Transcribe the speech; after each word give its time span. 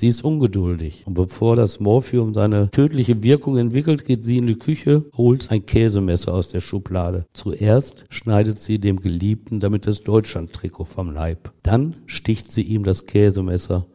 Sie 0.00 0.08
ist 0.08 0.24
ungeduldig 0.24 1.02
und 1.04 1.12
bevor 1.12 1.56
das 1.56 1.78
Morphium 1.78 2.32
seine 2.32 2.70
tödliche 2.70 3.22
Wirkung 3.22 3.58
entwickelt, 3.58 4.06
geht 4.06 4.24
sie 4.24 4.38
in 4.38 4.46
die 4.46 4.58
Küche, 4.58 5.04
holt 5.14 5.50
ein 5.50 5.66
Käsemesser 5.66 6.32
aus 6.32 6.48
der 6.48 6.62
Schublade. 6.62 7.26
Zuerst 7.34 8.06
schneidet 8.08 8.58
sie 8.58 8.78
dem 8.78 9.02
Geliebten 9.02 9.60
damit 9.60 9.86
das 9.86 10.02
Deutschland-Trikot 10.02 10.86
vom 10.86 11.10
Leib. 11.10 11.52
Dann 11.62 11.96
sticht 12.06 12.50
sie 12.50 12.62
ihm 12.62 12.82
das 12.82 13.04
Käsemesser 13.04 13.88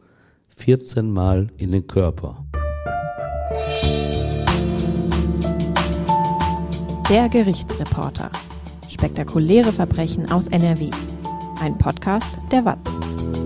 14 0.50 1.10
Mal 1.10 1.48
in 1.56 1.72
den 1.72 1.88
Körper. 1.88 2.46
Der 7.10 7.28
Gerichtsreporter. 7.28 8.30
Spektakuläre 8.88 9.72
Verbrechen 9.72 10.30
aus 10.30 10.46
NRW. 10.46 10.90
Ein 11.58 11.76
Podcast 11.78 12.38
der 12.52 12.64
WAZ. 12.64 13.45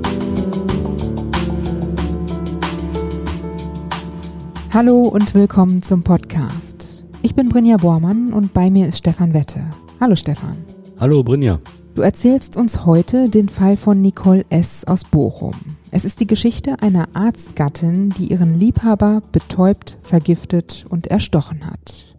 Hallo 4.73 5.03
und 5.03 5.35
willkommen 5.35 5.83
zum 5.83 6.05
Podcast. 6.05 7.05
Ich 7.23 7.35
bin 7.35 7.49
Brinja 7.49 7.77
Bormann 7.77 8.33
und 8.33 8.53
bei 8.53 8.71
mir 8.71 8.87
ist 8.87 8.99
Stefan 8.99 9.35
Wette. 9.35 9.65
Hallo 9.99 10.15
Stefan. 10.15 10.65
Hallo 11.01 11.25
Brinja. 11.25 11.59
Du 11.97 12.03
erzählst 12.03 12.57
uns 12.57 12.87
heute 12.87 13.29
den 13.29 13.49
Fall 13.49 13.77
von 13.77 14.01
Nicole 14.01 14.45
S. 14.49 14.85
aus 14.85 15.03
Bochum. 15.03 15.57
Es 15.91 16.05
ist 16.05 16.21
die 16.21 16.29
Geschichte 16.29 16.81
einer 16.83 17.09
Arztgattin, 17.15 18.11
die 18.11 18.31
ihren 18.31 18.61
Liebhaber 18.61 19.25
betäubt, 19.33 19.99
vergiftet 20.03 20.87
und 20.89 21.09
erstochen 21.09 21.67
hat. 21.67 22.15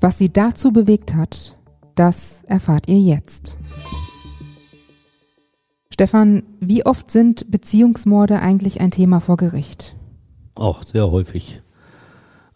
Was 0.00 0.18
sie 0.18 0.30
dazu 0.30 0.72
bewegt 0.72 1.14
hat, 1.14 1.56
das 1.94 2.42
erfahrt 2.46 2.88
ihr 2.90 3.00
jetzt. 3.00 3.56
Stefan, 5.90 6.42
wie 6.60 6.84
oft 6.84 7.10
sind 7.10 7.50
Beziehungsmorde 7.50 8.40
eigentlich 8.40 8.82
ein 8.82 8.90
Thema 8.90 9.20
vor 9.20 9.38
Gericht? 9.38 9.96
Auch 10.54 10.82
sehr 10.82 11.10
häufig. 11.10 11.62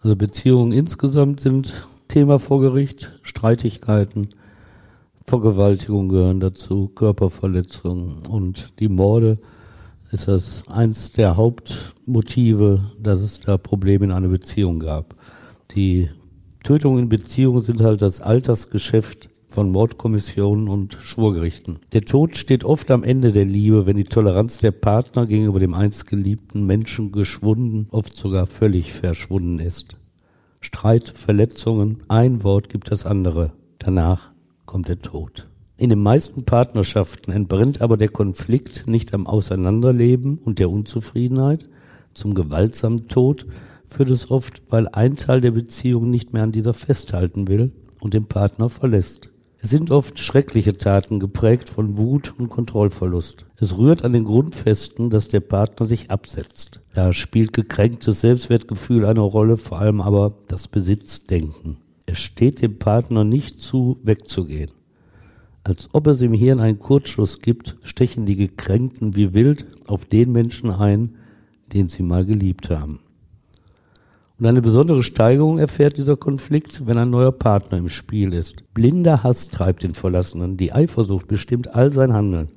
Also 0.04 0.16
Beziehungen 0.16 0.72
insgesamt 0.72 1.41
sind 1.41 1.86
Thema 2.08 2.38
vor 2.38 2.60
Gericht, 2.60 3.19
Streitigkeiten, 3.22 4.34
Vergewaltigung 5.27 6.10
gehören 6.10 6.41
dazu, 6.41 6.88
Körperverletzungen 6.88 8.27
und 8.28 8.70
die 8.80 8.91
Morde 8.91 9.38
ist 10.12 10.28
das 10.28 10.69
eins 10.69 11.12
der 11.12 11.38
Hauptmotive, 11.38 12.84
dass 13.02 13.22
es 13.22 13.41
da 13.41 13.56
Probleme 13.56 14.05
in 14.05 14.12
einer 14.12 14.28
Beziehung 14.28 14.78
gab. 14.78 15.14
Die 15.70 16.10
Tötungen 16.62 17.05
in 17.05 17.08
Beziehungen 17.08 17.62
sind 17.62 17.80
halt 17.80 18.02
das 18.02 18.20
Altersgeschäft 18.20 19.30
von 19.55 19.70
Mordkommissionen 19.70 20.69
und 20.69 20.98
Schwurgerichten. 21.00 21.78
Der 21.92 22.05
Tod 22.05 22.36
steht 22.36 22.64
oft 22.64 22.91
am 22.91 23.05
Ende 23.05 23.30
der 23.30 23.44
Liebe, 23.44 23.86
wenn 23.86 23.97
die 23.97 24.02
Toleranz 24.02 24.58
der 24.58 24.72
Partner 24.72 25.27
gegenüber 25.27 25.60
dem 25.60 25.74
einst 25.74 26.08
geliebten 26.08 26.66
Menschen 26.66 27.12
geschwunden, 27.12 27.86
oft 27.92 28.16
sogar 28.16 28.48
völlig 28.48 28.92
verschwunden 28.92 29.60
ist. 29.60 29.97
Streit, 30.60 31.08
Verletzungen, 31.08 32.02
ein 32.08 32.42
Wort 32.42 32.69
gibt 32.69 32.91
das 32.91 33.06
andere. 33.06 33.52
Danach 33.78 34.32
kommt 34.66 34.88
der 34.88 34.98
Tod. 34.98 35.47
In 35.77 35.91
den 35.91 36.02
meisten 36.02 36.44
Partnerschaften 36.44 37.30
entbrennt 37.30 37.80
aber 37.80 37.97
der 37.97 38.08
Konflikt 38.08 38.88
nicht 38.88 39.14
am 39.14 39.28
Auseinanderleben 39.28 40.38
und 40.38 40.58
der 40.58 40.69
Unzufriedenheit. 40.69 41.69
Zum 42.12 42.34
gewaltsamen 42.34 43.06
Tod 43.06 43.47
führt 43.86 44.10
es 44.10 44.32
oft, 44.32 44.62
weil 44.69 44.88
ein 44.88 45.16
Teil 45.16 45.41
der 45.41 45.52
Beziehung 45.52 46.10
nicht 46.10 46.32
mehr 46.32 46.42
an 46.42 46.50
dieser 46.50 46.75
festhalten 46.75 47.47
will 47.47 47.70
und 48.00 48.14
den 48.14 48.27
Partner 48.27 48.69
verlässt. 48.69 49.30
Es 49.64 49.70
sind 49.70 49.90
oft 49.90 50.18
schreckliche 50.18 50.76
Taten 50.76 51.20
geprägt 51.20 51.70
von 51.70 51.96
Wut 51.96 52.34
und 52.38 52.50
Kontrollverlust. 52.50 53.46
Es 53.56 53.78
rührt 53.78 54.04
an 54.04 54.12
den 54.12 54.24
Grundfesten, 54.24 55.08
dass 55.08 55.26
der 55.26 55.40
Partner 55.40 55.86
sich 55.86 56.10
absetzt. 56.10 56.80
Da 56.92 57.14
spielt 57.14 57.54
gekränktes 57.54 58.20
Selbstwertgefühl 58.20 59.06
eine 59.06 59.22
Rolle, 59.22 59.56
vor 59.56 59.78
allem 59.78 60.02
aber 60.02 60.34
das 60.48 60.68
Besitzdenken. 60.68 61.78
Es 62.04 62.18
steht 62.18 62.60
dem 62.60 62.78
Partner 62.78 63.24
nicht 63.24 63.62
zu, 63.62 63.96
wegzugehen. 64.02 64.70
Als 65.62 65.88
ob 65.94 66.08
es 66.08 66.20
im 66.20 66.34
Hirn 66.34 66.60
einen 66.60 66.78
Kurzschluss 66.78 67.41
gibt, 67.41 67.78
stechen 67.84 68.26
die 68.26 68.36
Gekränkten 68.36 69.16
wie 69.16 69.32
wild 69.32 69.66
auf 69.86 70.04
den 70.04 70.30
Menschen 70.32 70.69
ein, 70.69 71.16
den 71.72 71.88
sie 71.88 72.03
mal 72.03 72.26
geliebt 72.26 72.69
haben. 72.69 73.00
Und 74.39 74.47
eine 74.47 74.62
besondere 74.62 75.05
Steigerung 75.05 75.59
erfährt 75.59 75.97
dieser 75.97 76.17
Konflikt, 76.17 76.87
wenn 76.87 76.99
ein 76.99 77.11
neuer 77.11 77.31
Partner 77.31 77.78
im 77.78 77.89
Spiel 77.89 78.33
ist. 78.33 78.65
Blinder 78.75 79.22
Hass 79.22 79.49
treibt 79.49 79.84
den 79.84 79.95
Verlassenen, 79.95 80.56
die 80.56 80.72
Eifersucht 80.72 81.28
bestimmt 81.28 81.75
all 81.75 81.93
sein 81.93 82.12
Handeln. 82.12 82.49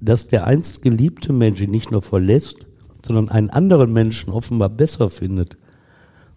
Dass 0.00 0.26
der 0.26 0.46
einst 0.46 0.82
geliebte 0.82 1.32
Mensch 1.32 1.60
ihn 1.60 1.70
nicht 1.70 1.92
nur 1.92 2.02
verlässt, 2.02 2.66
sondern 3.06 3.28
einen 3.28 3.50
anderen 3.50 3.92
Menschen 3.92 4.32
offenbar 4.32 4.68
besser 4.68 5.10
findet, 5.10 5.56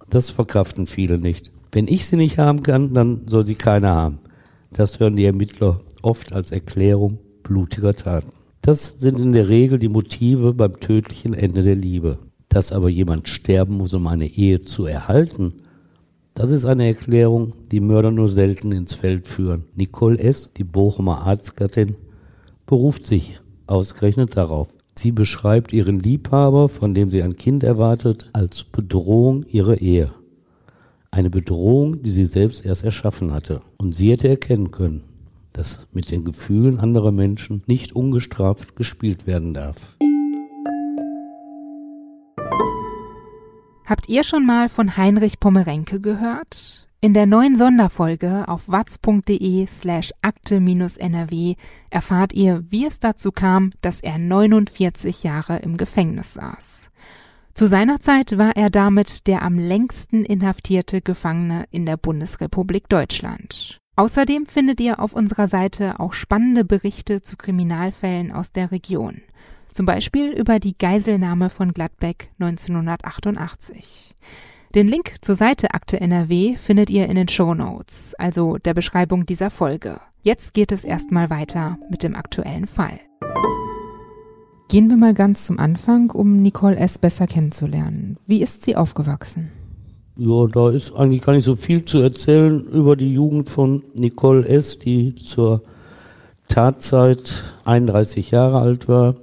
das 0.10 0.30
verkraften 0.30 0.86
viele 0.86 1.18
nicht. 1.18 1.52
Wenn 1.72 1.88
ich 1.88 2.06
sie 2.06 2.18
nicht 2.18 2.38
haben 2.38 2.62
kann, 2.62 2.94
dann 2.94 3.28
soll 3.28 3.44
sie 3.44 3.56
keiner 3.56 3.90
haben. 3.90 4.20
Das 4.72 5.00
hören 5.00 5.16
die 5.16 5.26
Ermittler 5.26 5.82
oft 6.04 6.34
als 6.34 6.52
Erklärung 6.52 7.18
blutiger 7.42 7.96
Taten. 7.96 8.30
Das 8.62 9.00
sind 9.00 9.20
in 9.20 9.34
der 9.34 9.50
Regel 9.50 9.80
die 9.80 9.90
Motive 9.90 10.54
beim 10.54 10.80
tödlichen 10.80 11.34
Ende 11.34 11.64
der 11.64 11.76
Liebe. 11.76 12.20
Dass 12.54 12.72
aber 12.72 12.88
jemand 12.88 13.28
sterben 13.28 13.78
muss, 13.78 13.96
um 13.96 14.06
eine 14.06 14.28
Ehe 14.28 14.62
zu 14.62 14.86
erhalten, 14.86 15.54
das 16.36 16.52
ist 16.52 16.66
eine 16.66 16.86
Erklärung, 16.86 17.54
die 17.72 17.80
Mörder 17.80 18.12
nur 18.12 18.28
selten 18.28 18.72
ins 18.72 18.94
Feld 18.94 19.26
führen. 19.26 19.66
Nicole 19.74 20.20
S., 20.20 20.52
die 20.56 20.64
Bochumer 20.64 21.22
Arztgattin, 21.26 21.96
beruft 22.68 23.08
sich 23.08 23.40
ausgerechnet 23.66 24.38
darauf. 24.38 24.70
Sie 24.96 25.12
beschreibt 25.12 25.74
ihren 25.74 26.00
Liebhaber, 26.00 26.70
von 26.70 26.94
dem 26.94 27.10
sie 27.10 27.24
ein 27.24 27.38
Kind 27.38 27.64
erwartet, 27.64 28.30
als 28.34 28.64
Bedrohung 28.64 29.44
ihrer 29.48 29.80
Ehe. 29.80 30.12
Eine 31.10 31.32
Bedrohung, 31.32 32.04
die 32.04 32.12
sie 32.12 32.26
selbst 32.26 32.64
erst 32.64 32.84
erschaffen 32.84 33.34
hatte. 33.34 33.62
Und 33.78 33.96
sie 33.96 34.12
hätte 34.12 34.28
erkennen 34.28 34.70
können, 34.70 35.04
dass 35.54 35.88
mit 35.92 36.12
den 36.12 36.24
Gefühlen 36.24 36.80
anderer 36.80 37.12
Menschen 37.12 37.64
nicht 37.66 37.96
ungestraft 37.96 38.76
gespielt 38.76 39.26
werden 39.26 39.56
darf. 39.56 39.98
Habt 43.86 44.08
ihr 44.08 44.24
schon 44.24 44.46
mal 44.46 44.70
von 44.70 44.96
Heinrich 44.96 45.42
Pommerenke 45.42 46.00
gehört? 46.00 46.88
In 47.02 47.14
der 47.14 47.26
neuen 47.26 47.58
Sonderfolge 47.58 48.48
auf 48.48 48.70
watz.de 48.70 49.68
slash 49.68 50.12
akte-nrw 50.22 51.56
erfahrt 51.90 52.32
ihr, 52.32 52.64
wie 52.70 52.86
es 52.86 53.00
dazu 53.00 53.34
kam, 53.34 53.74
dass 53.82 54.00
er 54.00 54.18
49 54.18 55.24
Jahre 55.24 55.58
im 55.58 55.76
Gefängnis 55.76 56.36
saß. 56.36 56.92
Zu 57.54 57.68
seiner 57.68 58.00
Zeit 58.00 58.38
war 58.38 58.56
er 58.56 58.70
damit 58.70 59.28
der 59.28 59.44
am 59.44 59.60
längsten 59.60 60.24
inhaftierte 60.24 61.02
Gefangene 61.02 61.66
in 61.70 61.86
der 61.86 61.98
Bundesrepublik 61.98 62.88
Deutschland. 62.88 63.80
Außerdem 63.98 64.46
findet 64.46 64.80
ihr 64.80 65.02
auf 65.02 65.12
unserer 65.12 65.50
Seite 65.50 66.00
auch 66.00 66.14
spannende 66.14 66.64
Berichte 66.64 67.22
zu 67.22 67.36
Kriminalfällen 67.36 68.32
aus 68.32 68.54
der 68.54 68.72
Region 68.72 69.22
zum 69.74 69.86
Beispiel 69.86 70.30
über 70.30 70.60
die 70.60 70.78
Geiselnahme 70.78 71.50
von 71.50 71.74
Gladbeck 71.74 72.30
1988. 72.40 74.16
Den 74.76 74.88
Link 74.88 75.16
zur 75.22 75.36
Seite 75.36 75.74
Akte 75.74 76.00
NRW 76.00 76.56
findet 76.56 76.90
ihr 76.90 77.08
in 77.08 77.16
den 77.16 77.28
Show 77.28 77.54
Notes, 77.54 78.16
also 78.18 78.58
der 78.58 78.74
Beschreibung 78.74 79.26
dieser 79.26 79.50
Folge. 79.50 80.00
Jetzt 80.22 80.54
geht 80.54 80.72
es 80.72 80.86
erstmal 80.86 81.30
weiter 81.30 81.78
mit 81.90 82.04
dem 82.04 82.16
aktuellen 82.16 82.66
Fall. 82.66 83.00
Gehen 84.70 84.90
wir 84.90 84.98
mal 84.98 85.14
ganz 85.14 85.46
zum 85.46 85.60
Anfang, 85.60 86.10
um 86.10 86.42
Nicole 86.42 86.78
S. 86.78 86.98
besser 86.98 87.28
kennenzulernen. 87.28 88.18
Wie 88.26 88.42
ist 88.42 88.64
sie 88.64 88.76
aufgewachsen? 88.76 89.52
Ja, 90.18 90.48
da 90.48 90.70
ist 90.70 90.96
eigentlich 90.96 91.22
gar 91.22 91.34
nicht 91.34 91.44
so 91.44 91.56
viel 91.56 91.84
zu 91.86 92.00
erzählen 92.00 92.64
über 92.64 92.96
die 92.96 93.14
Jugend 93.14 93.50
von 93.50 93.84
Nicole 93.96 94.48
S., 94.48 94.80
die 94.80 95.16
zur 95.16 95.64
Tatzeit 96.48 97.44
31 97.66 98.32
Jahre 98.32 98.60
alt 98.60 98.88
war 98.88 99.16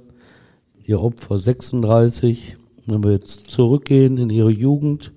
ihr 0.91 1.01
Opfer 1.01 1.39
36. 1.39 2.57
Wenn 2.85 3.03
wir 3.03 3.11
jetzt 3.11 3.49
zurückgehen 3.49 4.17
in 4.17 4.29
ihre 4.29 4.51
Jugend, 4.51 5.13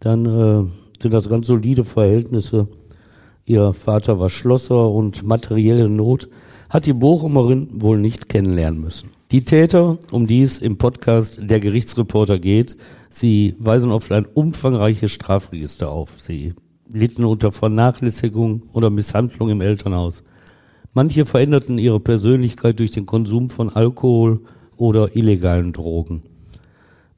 dann 0.00 0.26
äh, 0.26 1.02
sind 1.02 1.14
das 1.14 1.28
ganz 1.28 1.46
solide 1.46 1.82
Verhältnisse. 1.82 2.68
Ihr 3.46 3.72
Vater 3.72 4.18
war 4.18 4.28
Schlosser 4.28 4.90
und 4.90 5.24
materielle 5.24 5.88
Not 5.88 6.28
hat 6.68 6.84
die 6.84 6.92
Bochumerin 6.92 7.68
wohl 7.80 7.98
nicht 7.98 8.28
kennenlernen 8.28 8.80
müssen. 8.82 9.10
Die 9.30 9.42
Täter, 9.42 9.96
um 10.10 10.26
die 10.26 10.42
es 10.42 10.58
im 10.58 10.76
Podcast 10.76 11.40
der 11.42 11.60
Gerichtsreporter 11.60 12.38
geht, 12.38 12.76
sie 13.08 13.54
weisen 13.58 13.90
oft 13.90 14.12
ein 14.12 14.26
umfangreiches 14.26 15.12
Strafregister 15.12 15.90
auf. 15.90 16.20
Sie 16.20 16.52
litten 16.92 17.24
unter 17.24 17.52
Vernachlässigung 17.52 18.64
oder 18.72 18.90
Misshandlung 18.90 19.48
im 19.48 19.62
Elternhaus. 19.62 20.22
Manche 20.92 21.24
veränderten 21.24 21.78
ihre 21.78 22.00
Persönlichkeit 22.00 22.78
durch 22.78 22.90
den 22.90 23.06
Konsum 23.06 23.48
von 23.48 23.70
Alkohol 23.70 24.40
oder 24.78 25.14
illegalen 25.14 25.72
Drogen. 25.72 26.22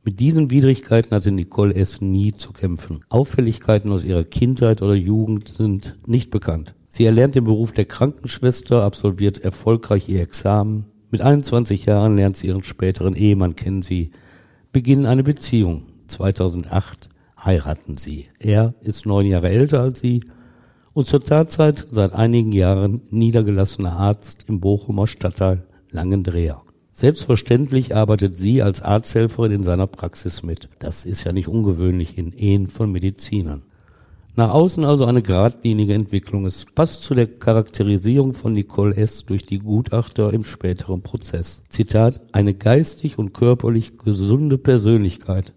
Mit 0.02 0.18
diesen 0.18 0.50
Widrigkeiten 0.50 1.14
hatte 1.14 1.30
Nicole 1.30 1.74
S. 1.74 2.00
nie 2.00 2.32
zu 2.32 2.52
kämpfen. 2.52 3.04
Auffälligkeiten 3.10 3.92
aus 3.92 4.04
ihrer 4.04 4.24
Kindheit 4.24 4.80
oder 4.80 4.94
Jugend 4.94 5.48
sind 5.48 5.98
nicht 6.06 6.30
bekannt. 6.30 6.74
Sie 6.88 7.04
erlernt 7.04 7.34
den 7.34 7.44
Beruf 7.44 7.72
der 7.72 7.84
Krankenschwester, 7.84 8.82
absolviert 8.82 9.38
erfolgreich 9.38 10.08
ihr 10.08 10.22
Examen. 10.22 10.86
Mit 11.10 11.20
21 11.20 11.84
Jahren 11.84 12.16
lernt 12.16 12.36
sie 12.36 12.48
ihren 12.48 12.62
späteren 12.62 13.14
Ehemann 13.14 13.56
kennen. 13.56 13.82
Sie 13.82 14.10
beginnen 14.72 15.06
eine 15.06 15.22
Beziehung. 15.22 15.84
2008 16.08 17.08
heiraten 17.44 17.96
sie. 17.96 18.28
Er 18.38 18.74
ist 18.80 19.06
neun 19.06 19.26
Jahre 19.26 19.50
älter 19.50 19.80
als 19.80 20.00
sie 20.00 20.22
und 20.92 21.06
zur 21.06 21.22
Tatzeit 21.22 21.86
seit 21.90 22.12
einigen 22.12 22.52
Jahren 22.52 23.02
niedergelassener 23.10 23.92
Arzt 23.92 24.44
im 24.48 24.60
Bochumer 24.60 25.06
Stadtteil 25.06 25.66
Langendreher. 25.90 26.62
Selbstverständlich 27.00 27.96
arbeitet 27.96 28.36
sie 28.36 28.60
als 28.60 28.82
Arzthelferin 28.82 29.52
in 29.52 29.64
seiner 29.64 29.86
Praxis 29.86 30.42
mit. 30.42 30.68
Das 30.80 31.06
ist 31.06 31.24
ja 31.24 31.32
nicht 31.32 31.48
ungewöhnlich 31.48 32.18
in 32.18 32.34
Ehen 32.34 32.66
von 32.66 32.92
Medizinern. 32.92 33.62
Nach 34.36 34.50
außen 34.50 34.84
also 34.84 35.06
eine 35.06 35.22
geradlinige 35.22 35.94
Entwicklung. 35.94 36.44
Es 36.44 36.66
passt 36.66 37.04
zu 37.04 37.14
der 37.14 37.26
Charakterisierung 37.26 38.34
von 38.34 38.52
Nicole 38.52 38.94
S. 38.94 39.24
durch 39.24 39.46
die 39.46 39.60
Gutachter 39.60 40.34
im 40.34 40.44
späteren 40.44 41.00
Prozess. 41.00 41.62
Zitat, 41.70 42.20
eine 42.32 42.52
geistig 42.52 43.16
und 43.18 43.32
körperlich 43.32 43.96
gesunde 43.96 44.58
Persönlichkeit. 44.58 45.54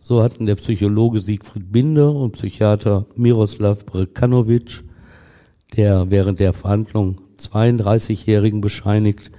So 0.00 0.22
hatten 0.22 0.46
der 0.46 0.54
Psychologe 0.54 1.20
Siegfried 1.20 1.70
Binder 1.70 2.14
und 2.14 2.32
Psychiater 2.32 3.04
Miroslav 3.14 3.84
Brekanovic, 3.84 4.84
der 5.76 6.10
während 6.10 6.40
der 6.40 6.54
Verhandlung 6.54 7.18
32-Jährigen 7.36 8.62
bescheinigt, 8.62 9.32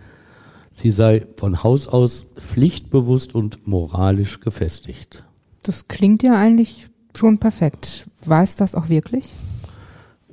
Sie 0.76 0.92
sei 0.92 1.26
von 1.38 1.64
Haus 1.64 1.88
aus 1.88 2.26
pflichtbewusst 2.36 3.36
und 3.36 3.68
moralisch 3.68 4.40
gefestigt. 4.40 5.24
Das 5.64 5.88
klingt 5.88 6.24
ja 6.24 6.36
eigentlich 6.36 6.88
schon 7.16 7.38
perfekt. 7.38 8.10
War 8.26 8.44
es 8.44 8.56
das 8.56 8.76
auch 8.76 8.90
wirklich? 8.90 9.34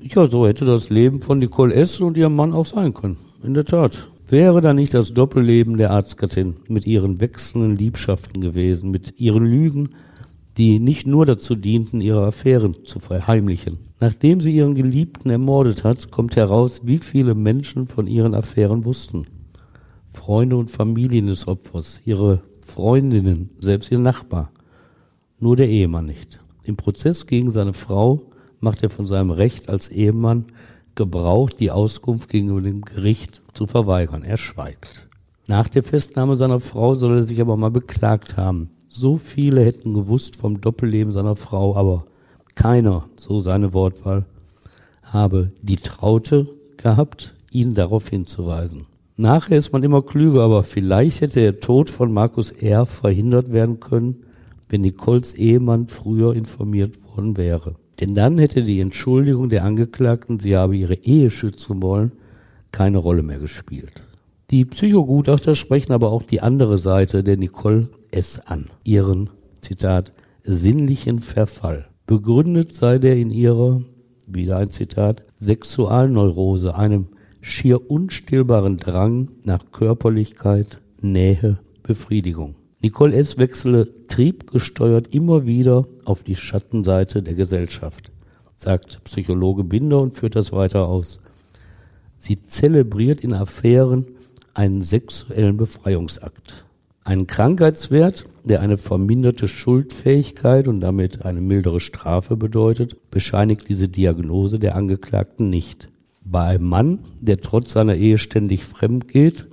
Ja, 0.01 0.27
so 0.27 0.47
hätte 0.47 0.65
das 0.65 0.89
Leben 0.89 1.21
von 1.21 1.39
Nicole 1.39 1.75
S. 1.75 2.01
und 2.01 2.17
ihrem 2.17 2.35
Mann 2.35 2.53
auch 2.53 2.67
sein 2.67 2.95
können. 2.95 3.19
In 3.43 3.55
der 3.55 3.65
Tat. 3.65 4.09
Wäre 4.29 4.61
da 4.61 4.73
nicht 4.73 4.95
das 4.95 5.13
Doppelleben 5.13 5.77
der 5.77 5.91
Arztgattin 5.91 6.55
mit 6.69 6.87
ihren 6.87 7.21
wechselnden 7.21 7.77
Liebschaften 7.77 8.41
gewesen, 8.41 8.93
mit 8.93 9.19
ihren 9.19 9.45
Lügen, 9.45 9.89
die 10.57 10.79
nicht 10.79 11.05
nur 11.07 11.27
dazu 11.27 11.57
dienten, 11.57 12.01
ihre 12.01 12.25
Affären 12.25 12.85
zu 12.85 13.01
verheimlichen. 13.01 13.79
Nachdem 13.99 14.41
sie 14.41 14.55
ihren 14.55 14.77
Geliebten 14.77 15.31
ermordet 15.31 15.83
hat, 15.83 16.13
kommt 16.13 16.37
heraus, 16.37 16.83
wie 16.85 16.99
viele 16.99 17.35
Menschen 17.35 17.89
von 17.89 18.07
ihren 18.07 18.35
Affären 18.35 18.85
wussten. 18.85 19.27
Freunde 20.13 20.57
und 20.57 20.71
Familien 20.71 21.27
des 21.27 21.49
Opfers, 21.49 22.01
ihre 22.05 22.43
Freundinnen, 22.65 23.51
selbst 23.59 23.91
ihr 23.91 23.99
Nachbar. 23.99 24.51
Nur 25.39 25.57
der 25.57 25.69
Ehemann 25.69 26.07
nicht. 26.07 26.41
Im 26.65 26.77
Prozess 26.77 27.27
gegen 27.27 27.51
seine 27.51 27.73
Frau 27.73 28.31
macht 28.61 28.83
er 28.83 28.91
von 28.91 29.07
seinem 29.07 29.31
Recht 29.31 29.69
als 29.69 29.89
Ehemann 29.89 30.47
Gebrauch, 30.95 31.51
die 31.51 31.71
Auskunft 31.71 32.29
gegenüber 32.29 32.61
dem 32.61 32.83
Gericht 32.83 33.41
zu 33.55 33.67
verweigern. 33.67 34.23
Er 34.23 34.37
schweigt. 34.37 35.09
Nach 35.47 35.69
der 35.69 35.83
Festnahme 35.83 36.37
seiner 36.37 36.61
Frau 36.61 36.95
soll 36.95 37.19
er 37.19 37.25
sich 37.25 37.41
aber 37.41 37.57
mal 37.57 37.71
beklagt 37.71 38.37
haben. 38.37 38.71
So 38.89 39.17
viele 39.17 39.65
hätten 39.65 39.95
gewusst 39.95 40.37
vom 40.37 40.61
Doppelleben 40.61 41.13
seiner 41.13 41.37
Frau, 41.37 41.75
aber 41.77 42.07
keiner, 42.55 43.05
so 43.17 43.41
seine 43.41 43.73
Wortwahl, 43.73 44.27
habe 45.03 45.53
die 45.63 45.77
Traute 45.77 46.49
gehabt, 46.77 47.35
ihn 47.51 47.75
darauf 47.75 48.09
hinzuweisen. 48.09 48.87
Nachher 49.21 49.59
ist 49.59 49.75
man 49.75 49.83
immer 49.83 50.01
klüger, 50.01 50.45
aber 50.45 50.63
vielleicht 50.63 51.21
hätte 51.21 51.41
der 51.41 51.61
Tod 51.61 51.91
von 51.91 52.11
Markus 52.11 52.53
R. 52.53 52.87
verhindert 52.87 53.53
werden 53.53 53.79
können, 53.79 54.23
wenn 54.71 54.81
Nicoles 54.81 55.35
Ehemann 55.35 55.89
früher 55.89 56.35
informiert 56.35 56.97
worden 57.05 57.37
wäre. 57.37 57.75
Denn 58.01 58.15
dann 58.15 58.39
hätte 58.39 58.63
die 58.63 58.81
Entschuldigung 58.81 59.51
der 59.51 59.65
Angeklagten, 59.65 60.39
sie 60.41 60.57
habe 60.57 60.75
ihre 60.75 60.95
Ehe 60.95 61.29
schützen 61.29 61.83
wollen, 61.83 62.13
keine 62.73 62.97
Rolle 62.97 63.23
mehr 63.23 63.39
gespielt. 63.39 63.93
Die 64.51 64.65
Psychogutachter 64.65 65.55
sprechen 65.55 65.93
aber 65.93 66.13
auch 66.13 66.23
die 66.23 66.41
andere 66.41 66.79
Seite 66.79 67.23
der 67.23 67.37
Nicole 67.37 67.91
S. 68.11 68.41
an, 68.47 68.69
ihren, 68.85 69.29
Zitat, 69.61 70.15
sinnlichen 70.45 71.19
Verfall. 71.19 71.89
Begründet 72.07 72.75
sei 72.75 72.97
der 72.97 73.17
in 73.17 73.31
ihrer, 73.31 73.83
wieder 74.27 74.57
ein 74.57 74.71
Zitat, 74.71 75.25
Sexualneurose, 75.39 76.75
einem 76.75 77.09
schier 77.41 77.91
unstillbaren 77.91 78.77
Drang 78.77 79.31
nach 79.45 79.73
Körperlichkeit, 79.73 80.81
Nähe, 81.01 81.59
Befriedigung. 81.83 82.57
Nicole 82.83 83.15
S. 83.15 83.39
wechsele 83.39 83.89
triebgesteuert 84.09 85.15
immer 85.15 85.47
wieder 85.47 85.87
auf 86.05 86.25
die 86.25 86.37
Schattenseite 86.37 87.23
der 87.23 87.35
Gesellschaft, 87.35 88.11
sagt 88.57 89.05
Psychologe 89.05 89.65
Binder 89.65 90.01
und 90.01 90.15
führt 90.15 90.37
das 90.37 90.53
weiter 90.53 90.87
aus. 90.87 91.21
Sie 92.17 92.45
zelebriert 92.45 93.23
in 93.23 93.35
Affären 93.35 94.07
einen 94.55 94.83
sexuellen 94.83 95.57
Befreiungsakt. 95.57 96.65
Einen 97.05 97.27
Krankheitswert, 97.27 98.25
der 98.45 98.61
eine 98.61 98.77
verminderte 98.77 99.49
Schuldfähigkeit 99.49 100.69
und 100.69 100.81
damit 100.81 101.25
eine 101.25 101.41
mildere 101.41 101.81
Strafe 101.81 102.37
bedeutet, 102.37 103.11
bescheinigt 103.11 103.69
diese 103.69 103.89
Diagnose 103.89 104.59
der 104.59 104.77
Angeklagten 104.77 105.49
nicht 105.49 105.89
bei 106.25 106.45
einem 106.45 106.69
Mann, 106.69 106.99
der 107.21 107.41
trotz 107.41 107.73
seiner 107.73 107.97
Ehe 107.97 108.19
ständig 108.19 108.65
fremd 108.65 109.09
geht 109.09 109.47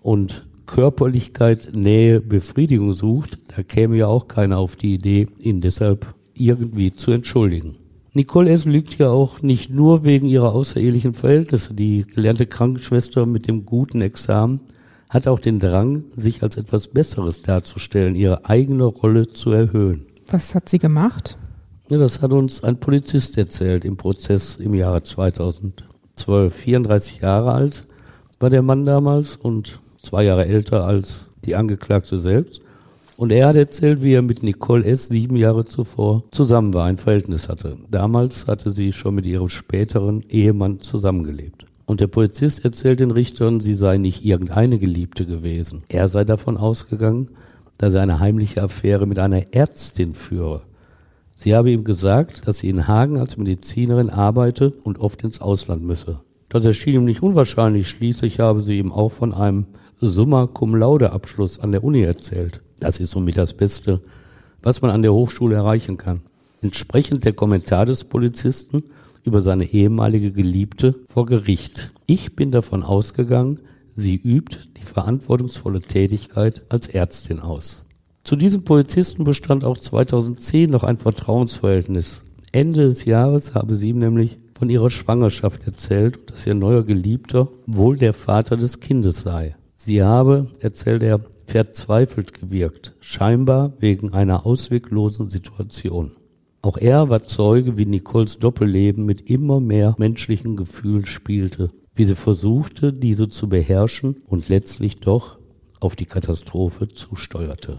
und 0.00 0.46
Körperlichkeit, 0.66 1.70
Nähe, 1.72 2.20
Befriedigung 2.20 2.92
sucht, 2.92 3.38
da 3.56 3.62
käme 3.62 3.96
ja 3.96 4.06
auch 4.06 4.28
keiner 4.28 4.58
auf 4.58 4.76
die 4.76 4.94
Idee, 4.94 5.28
ihn 5.38 5.60
deshalb 5.60 6.14
irgendwie 6.34 6.92
zu 6.92 7.12
entschuldigen. 7.12 7.76
Nicole 8.12 8.50
S. 8.50 8.64
lügt 8.64 8.98
ja 8.98 9.10
auch 9.10 9.42
nicht 9.42 9.70
nur 9.70 10.02
wegen 10.04 10.26
ihrer 10.26 10.54
außerehelichen 10.54 11.12
Verhältnisse. 11.12 11.74
Die 11.74 12.06
gelernte 12.06 12.46
Krankenschwester 12.46 13.26
mit 13.26 13.46
dem 13.46 13.66
guten 13.66 14.00
Examen 14.00 14.60
hat 15.10 15.28
auch 15.28 15.38
den 15.38 15.60
Drang, 15.60 16.04
sich 16.16 16.42
als 16.42 16.56
etwas 16.56 16.88
Besseres 16.88 17.42
darzustellen, 17.42 18.16
ihre 18.16 18.46
eigene 18.46 18.84
Rolle 18.84 19.28
zu 19.28 19.52
erhöhen. 19.52 20.06
Was 20.28 20.54
hat 20.54 20.68
sie 20.68 20.78
gemacht? 20.78 21.38
Ja, 21.88 21.98
das 21.98 22.20
hat 22.20 22.32
uns 22.32 22.64
ein 22.64 22.80
Polizist 22.80 23.38
erzählt 23.38 23.84
im 23.84 23.96
Prozess 23.96 24.56
im 24.56 24.74
Jahre 24.74 25.04
2000. 25.04 25.84
12, 26.16 26.52
34 26.52 27.20
Jahre 27.20 27.52
alt 27.52 27.84
war 28.40 28.50
der 28.50 28.62
Mann 28.62 28.84
damals 28.84 29.36
und 29.36 29.78
zwei 30.02 30.24
Jahre 30.24 30.46
älter 30.46 30.84
als 30.84 31.30
die 31.44 31.54
Angeklagte 31.54 32.18
selbst. 32.18 32.60
Und 33.16 33.30
er 33.30 33.46
hat 33.46 33.56
erzählt, 33.56 34.02
wie 34.02 34.14
er 34.14 34.22
mit 34.22 34.42
Nicole 34.42 34.84
S. 34.84 35.06
sieben 35.06 35.36
Jahre 35.36 35.64
zuvor 35.64 36.24
zusammen 36.32 36.74
war, 36.74 36.86
ein 36.86 36.98
Verhältnis 36.98 37.48
hatte. 37.48 37.76
Damals 37.88 38.48
hatte 38.48 38.72
sie 38.72 38.92
schon 38.92 39.14
mit 39.14 39.24
ihrem 39.24 39.48
späteren 39.48 40.24
Ehemann 40.28 40.80
zusammengelebt. 40.80 41.66
Und 41.86 42.00
der 42.00 42.08
Polizist 42.08 42.64
erzählt 42.64 42.98
den 42.98 43.12
Richtern, 43.12 43.60
sie 43.60 43.74
sei 43.74 43.96
nicht 43.96 44.24
irgendeine 44.24 44.80
Geliebte 44.80 45.24
gewesen. 45.24 45.84
Er 45.88 46.08
sei 46.08 46.24
davon 46.24 46.56
ausgegangen, 46.56 47.28
dass 47.78 47.94
er 47.94 48.02
eine 48.02 48.18
heimliche 48.18 48.62
Affäre 48.62 49.06
mit 49.06 49.20
einer 49.20 49.54
Ärztin 49.54 50.14
führe. 50.14 50.62
Sie 51.38 51.54
habe 51.54 51.70
ihm 51.70 51.84
gesagt, 51.84 52.48
dass 52.48 52.58
sie 52.58 52.70
in 52.70 52.88
Hagen 52.88 53.18
als 53.18 53.36
Medizinerin 53.36 54.08
arbeite 54.08 54.72
und 54.82 54.98
oft 54.98 55.22
ins 55.22 55.40
Ausland 55.40 55.82
müsse. 55.82 56.20
Das 56.48 56.64
erschien 56.64 56.94
ihm 56.94 57.04
nicht 57.04 57.22
unwahrscheinlich. 57.22 57.88
Schließlich 57.88 58.40
habe 58.40 58.62
sie 58.62 58.78
ihm 58.78 58.90
auch 58.90 59.10
von 59.10 59.34
einem 59.34 59.66
Summa 59.98 60.46
Cum 60.46 60.74
Laude 60.74 61.12
Abschluss 61.12 61.60
an 61.60 61.72
der 61.72 61.84
Uni 61.84 62.00
erzählt. 62.00 62.62
Das 62.80 63.00
ist 63.00 63.10
somit 63.10 63.36
das 63.36 63.52
Beste, 63.54 64.00
was 64.62 64.80
man 64.80 64.90
an 64.90 65.02
der 65.02 65.12
Hochschule 65.12 65.54
erreichen 65.54 65.98
kann. 65.98 66.22
Entsprechend 66.62 67.24
der 67.24 67.34
Kommentar 67.34 67.84
des 67.84 68.04
Polizisten 68.04 68.84
über 69.24 69.42
seine 69.42 69.70
ehemalige 69.70 70.32
Geliebte 70.32 70.94
vor 71.06 71.26
Gericht. 71.26 71.90
Ich 72.06 72.34
bin 72.34 72.50
davon 72.50 72.82
ausgegangen, 72.82 73.60
sie 73.94 74.16
übt 74.16 74.58
die 74.78 74.84
verantwortungsvolle 74.84 75.80
Tätigkeit 75.80 76.62
als 76.70 76.88
Ärztin 76.88 77.40
aus. 77.40 77.85
Zu 78.26 78.34
diesem 78.34 78.64
Polizisten 78.64 79.22
bestand 79.22 79.64
auch 79.64 79.78
2010 79.78 80.68
noch 80.68 80.82
ein 80.82 80.98
Vertrauensverhältnis. 80.98 82.24
Ende 82.50 82.88
des 82.88 83.04
Jahres 83.04 83.54
habe 83.54 83.76
sie 83.76 83.90
ihm 83.90 84.00
nämlich 84.00 84.36
von 84.58 84.68
ihrer 84.68 84.90
Schwangerschaft 84.90 85.64
erzählt 85.64 86.16
und 86.16 86.32
dass 86.32 86.44
ihr 86.44 86.56
neuer 86.56 86.82
Geliebter 86.82 87.46
wohl 87.68 87.96
der 87.96 88.12
Vater 88.12 88.56
des 88.56 88.80
Kindes 88.80 89.20
sei. 89.20 89.54
Sie 89.76 90.02
habe, 90.02 90.48
erzählt 90.58 91.04
er, 91.04 91.20
verzweifelt 91.44 92.34
gewirkt, 92.34 92.96
scheinbar 92.98 93.74
wegen 93.78 94.12
einer 94.12 94.44
ausweglosen 94.44 95.28
Situation. 95.28 96.10
Auch 96.62 96.78
er 96.78 97.08
war 97.08 97.28
Zeuge, 97.28 97.76
wie 97.76 97.86
Nicoles 97.86 98.40
Doppelleben 98.40 99.04
mit 99.04 99.30
immer 99.30 99.60
mehr 99.60 99.94
menschlichen 99.98 100.56
Gefühlen 100.56 101.06
spielte, 101.06 101.68
wie 101.94 102.02
sie 102.02 102.16
versuchte, 102.16 102.92
diese 102.92 103.28
zu 103.28 103.48
beherrschen 103.48 104.16
und 104.26 104.48
letztlich 104.48 104.98
doch 104.98 105.38
auf 105.78 105.94
die 105.94 106.06
Katastrophe 106.06 106.88
zusteuerte. 106.88 107.78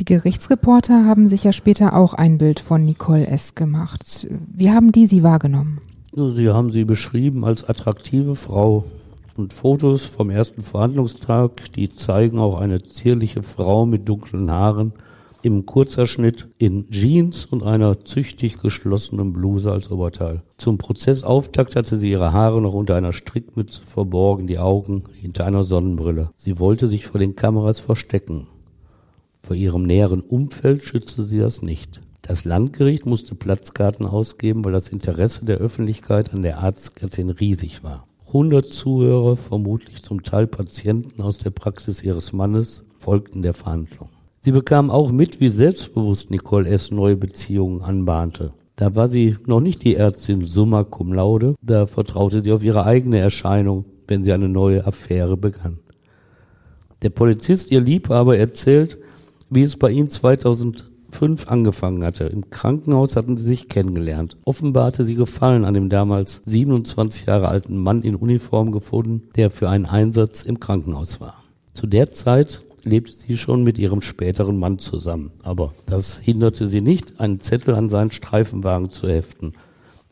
Die 0.00 0.04
Gerichtsreporter 0.04 1.04
haben 1.04 1.28
sich 1.28 1.44
ja 1.44 1.52
später 1.52 1.94
auch 1.94 2.14
ein 2.14 2.38
Bild 2.38 2.58
von 2.58 2.84
Nicole 2.84 3.26
S. 3.26 3.54
gemacht. 3.54 4.26
Wie 4.52 4.70
haben 4.70 4.90
die 4.90 5.06
sie 5.06 5.22
wahrgenommen? 5.22 5.80
Sie 6.12 6.48
haben 6.48 6.70
sie 6.70 6.84
beschrieben 6.84 7.44
als 7.44 7.68
attraktive 7.68 8.34
Frau. 8.34 8.84
Und 9.36 9.52
Fotos 9.52 10.06
vom 10.06 10.30
ersten 10.30 10.62
Verhandlungstag, 10.62 11.72
die 11.74 11.92
zeigen 11.92 12.38
auch 12.38 12.60
eine 12.60 12.82
zierliche 12.82 13.42
Frau 13.42 13.84
mit 13.84 14.08
dunklen 14.08 14.50
Haaren 14.50 14.92
im 15.44 15.66
Kurzerschnitt 15.66 16.46
in 16.56 16.88
Jeans 16.90 17.44
und 17.44 17.62
einer 17.62 18.04
züchtig 18.04 18.62
geschlossenen 18.62 19.32
Bluse 19.32 19.70
als 19.70 19.90
Oberteil. 19.90 20.42
Zum 20.56 20.78
Prozessauftakt 20.78 21.76
hatte 21.76 21.98
sie 21.98 22.12
ihre 22.12 22.32
Haare 22.32 22.62
noch 22.62 22.72
unter 22.72 22.96
einer 22.96 23.12
Strickmütze 23.12 23.82
verborgen, 23.82 24.46
die 24.46 24.58
Augen 24.58 25.04
hinter 25.12 25.44
einer 25.44 25.64
Sonnenbrille. 25.64 26.30
Sie 26.36 26.58
wollte 26.58 26.88
sich 26.88 27.06
vor 27.06 27.18
den 27.18 27.34
Kameras 27.34 27.80
verstecken. 27.80 28.46
Vor 29.44 29.56
ihrem 29.56 29.82
näheren 29.82 30.22
Umfeld 30.22 30.80
schützte 30.80 31.26
sie 31.26 31.38
das 31.38 31.60
nicht. 31.60 32.00
Das 32.22 32.46
Landgericht 32.46 33.04
musste 33.04 33.34
Platzkarten 33.34 34.06
ausgeben, 34.06 34.64
weil 34.64 34.72
das 34.72 34.88
Interesse 34.88 35.44
der 35.44 35.58
Öffentlichkeit 35.58 36.32
an 36.32 36.40
der 36.40 36.60
Arztgattin 36.60 37.28
riesig 37.28 37.84
war. 37.84 38.06
100 38.28 38.72
Zuhörer, 38.72 39.36
vermutlich 39.36 40.02
zum 40.02 40.22
Teil 40.22 40.46
Patienten 40.46 41.20
aus 41.20 41.36
der 41.36 41.50
Praxis 41.50 42.02
ihres 42.02 42.32
Mannes, 42.32 42.84
folgten 42.96 43.42
der 43.42 43.52
Verhandlung. 43.52 44.08
Sie 44.40 44.50
bekam 44.50 44.90
auch 44.90 45.12
mit, 45.12 45.40
wie 45.40 45.50
selbstbewusst 45.50 46.30
Nicole 46.30 46.66
S. 46.70 46.90
neue 46.90 47.16
Beziehungen 47.16 47.82
anbahnte. 47.82 48.54
Da 48.76 48.94
war 48.94 49.08
sie 49.08 49.36
noch 49.44 49.60
nicht 49.60 49.84
die 49.84 49.96
Ärztin 49.96 50.46
summa 50.46 50.84
cum 50.84 51.12
laude, 51.12 51.54
da 51.60 51.84
vertraute 51.84 52.40
sie 52.40 52.50
auf 52.50 52.64
ihre 52.64 52.86
eigene 52.86 53.18
Erscheinung, 53.18 53.84
wenn 54.08 54.22
sie 54.22 54.32
eine 54.32 54.48
neue 54.48 54.86
Affäre 54.86 55.36
begann. 55.36 55.80
Der 57.02 57.10
Polizist, 57.10 57.70
ihr 57.70 57.82
Liebhaber, 57.82 58.38
erzählt, 58.38 58.96
wie 59.50 59.62
es 59.62 59.76
bei 59.76 59.90
ihm 59.90 60.10
2005 60.10 61.48
angefangen 61.48 62.04
hatte. 62.04 62.24
Im 62.24 62.50
Krankenhaus 62.50 63.16
hatten 63.16 63.36
sie 63.36 63.44
sich 63.44 63.68
kennengelernt. 63.68 64.36
Offenbar 64.44 64.86
hatte 64.86 65.04
sie 65.04 65.14
Gefallen 65.14 65.64
an 65.64 65.74
dem 65.74 65.88
damals 65.88 66.42
27 66.44 67.26
Jahre 67.26 67.48
alten 67.48 67.76
Mann 67.76 68.02
in 68.02 68.16
Uniform 68.16 68.72
gefunden, 68.72 69.22
der 69.36 69.50
für 69.50 69.68
einen 69.68 69.86
Einsatz 69.86 70.42
im 70.42 70.60
Krankenhaus 70.60 71.20
war. 71.20 71.42
Zu 71.72 71.86
der 71.86 72.12
Zeit 72.12 72.62
lebte 72.84 73.12
sie 73.12 73.36
schon 73.36 73.62
mit 73.62 73.78
ihrem 73.78 74.00
späteren 74.00 74.58
Mann 74.58 74.78
zusammen. 74.78 75.32
Aber 75.42 75.72
das 75.86 76.18
hinderte 76.18 76.66
sie 76.66 76.80
nicht, 76.80 77.20
einen 77.20 77.40
Zettel 77.40 77.74
an 77.74 77.88
seinen 77.88 78.10
Streifenwagen 78.10 78.90
zu 78.90 79.08
heften. 79.08 79.54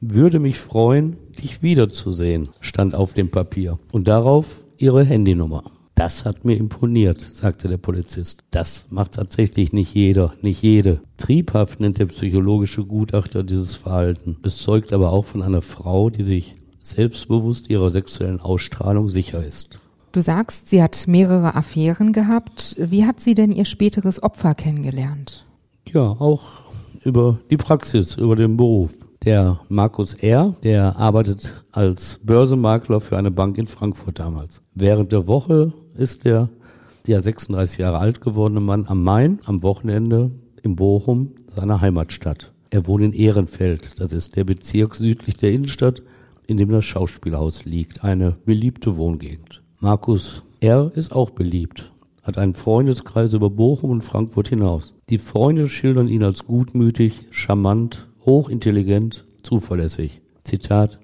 Würde 0.00 0.40
mich 0.40 0.58
freuen, 0.58 1.16
dich 1.40 1.62
wiederzusehen, 1.62 2.48
stand 2.60 2.94
auf 2.94 3.14
dem 3.14 3.30
Papier. 3.30 3.78
Und 3.92 4.08
darauf 4.08 4.64
ihre 4.78 5.04
Handynummer. 5.04 5.62
Das 5.94 6.24
hat 6.24 6.44
mir 6.44 6.56
imponiert, 6.56 7.20
sagte 7.20 7.68
der 7.68 7.76
Polizist. 7.76 8.44
Das 8.50 8.86
macht 8.90 9.12
tatsächlich 9.12 9.72
nicht 9.72 9.94
jeder, 9.94 10.32
nicht 10.40 10.62
jede. 10.62 11.00
Triebhaft 11.18 11.80
nennt 11.80 11.98
der 11.98 12.06
psychologische 12.06 12.84
Gutachter 12.84 13.44
dieses 13.44 13.76
Verhalten. 13.76 14.38
Es 14.42 14.58
zeugt 14.58 14.92
aber 14.92 15.12
auch 15.12 15.24
von 15.24 15.42
einer 15.42 15.62
Frau, 15.62 16.08
die 16.10 16.24
sich 16.24 16.54
selbstbewusst 16.80 17.70
ihrer 17.70 17.90
sexuellen 17.90 18.40
Ausstrahlung 18.40 19.08
sicher 19.08 19.44
ist. 19.44 19.80
Du 20.12 20.20
sagst, 20.20 20.68
sie 20.68 20.82
hat 20.82 21.06
mehrere 21.06 21.54
Affären 21.54 22.12
gehabt. 22.12 22.76
Wie 22.78 23.06
hat 23.06 23.20
sie 23.20 23.34
denn 23.34 23.52
ihr 23.52 23.64
späteres 23.64 24.22
Opfer 24.22 24.54
kennengelernt? 24.54 25.46
Ja, 25.90 26.02
auch 26.02 26.42
über 27.04 27.38
die 27.50 27.56
Praxis, 27.56 28.16
über 28.16 28.36
den 28.36 28.56
Beruf. 28.56 28.92
Der 29.24 29.60
Markus 29.68 30.14
R., 30.14 30.54
der 30.64 30.96
arbeitet 30.96 31.64
als 31.70 32.18
Börsenmakler 32.24 33.00
für 33.00 33.16
eine 33.16 33.30
Bank 33.30 33.56
in 33.56 33.66
Frankfurt 33.66 34.18
damals. 34.18 34.62
Während 34.74 35.12
der 35.12 35.26
Woche 35.28 35.72
ist 35.94 36.24
der, 36.24 36.48
der 37.06 37.20
36 37.20 37.78
Jahre 37.78 37.98
alt 37.98 38.20
gewordene 38.20 38.60
Mann 38.60 38.86
am 38.86 39.02
Main, 39.02 39.40
am 39.44 39.62
Wochenende 39.62 40.30
in 40.62 40.76
Bochum, 40.76 41.32
seiner 41.54 41.80
Heimatstadt. 41.80 42.52
Er 42.70 42.86
wohnt 42.86 43.04
in 43.04 43.12
Ehrenfeld, 43.12 44.00
das 44.00 44.12
ist 44.12 44.36
der 44.36 44.44
Bezirk 44.44 44.94
südlich 44.94 45.36
der 45.36 45.52
Innenstadt, 45.52 46.02
in 46.46 46.56
dem 46.56 46.70
das 46.70 46.84
Schauspielhaus 46.84 47.64
liegt, 47.64 48.04
eine 48.04 48.36
beliebte 48.44 48.96
Wohngegend. 48.96 49.62
Markus 49.78 50.42
R. 50.60 50.90
ist 50.94 51.12
auch 51.12 51.30
beliebt, 51.30 51.92
hat 52.22 52.38
einen 52.38 52.54
Freundeskreis 52.54 53.34
über 53.34 53.50
Bochum 53.50 53.90
und 53.90 54.02
Frankfurt 54.02 54.48
hinaus. 54.48 54.94
Die 55.10 55.18
Freunde 55.18 55.68
schildern 55.68 56.08
ihn 56.08 56.22
als 56.22 56.46
gutmütig, 56.46 57.22
charmant, 57.30 58.08
hochintelligent, 58.24 59.24
zuverlässig. 59.42 60.22
Zitat, 60.44 60.98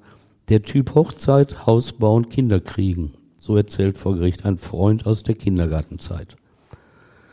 der 0.49 0.63
Typ 0.63 0.95
Hochzeit, 0.95 1.67
Haus 1.67 1.93
bauen, 1.93 2.29
Kinder 2.29 2.61
kriegen. 2.61 3.13
So 3.39 3.57
erzählt 3.57 3.97
vor 3.97 4.17
Gericht 4.17 4.45
ein 4.45 4.59
Freund 4.59 5.07
aus 5.07 5.23
der 5.23 5.35
Kindergartenzeit. 5.35 6.37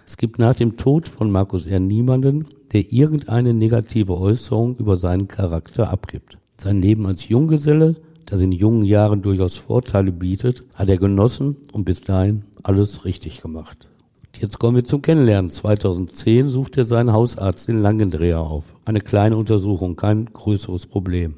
Es 0.08 0.16
gibt 0.16 0.40
nach 0.40 0.56
dem 0.56 0.78
Tod 0.78 1.10
von 1.10 1.30
Markus 1.30 1.66
R. 1.66 1.82
niemanden, 1.82 2.46
der 2.72 2.94
irgendeine 2.94 3.54
negative 3.54 4.18
Äußerung 4.18 4.78
über 4.78 4.96
seinen 4.96 5.28
Charakter 5.28 5.90
abgibt. 5.90 6.38
Sein 6.58 6.82
Leben 6.82 7.06
als 7.06 7.28
Junggeselle 7.28 7.98
das 8.26 8.42
in 8.42 8.52
jungen 8.52 8.84
Jahren 8.84 9.22
durchaus 9.22 9.58
Vorteile 9.58 10.12
bietet, 10.12 10.64
hat 10.76 10.90
er 10.90 10.98
genossen 10.98 11.58
und 11.72 11.86
bis 11.86 12.02
dahin 12.02 12.44
alles 12.64 13.06
richtig 13.06 13.42
gemacht. 13.42 13.88
Jetzt 14.40 14.60
kommen 14.60 14.76
wir 14.76 14.84
zum 14.84 15.02
Kennenlernen. 15.02 15.50
2010 15.50 16.50
sucht 16.50 16.78
er 16.78 16.86
seinen 16.86 17.14
Hausarzt 17.14 17.70
in 17.70 17.82
Langendreher 17.82 18.42
auf. 18.42 18.76
Eine 18.84 19.00
kleine 19.00 19.38
Untersuchung, 19.38 19.96
kein 19.96 20.26
größeres 20.26 20.88
Problem. 20.88 21.36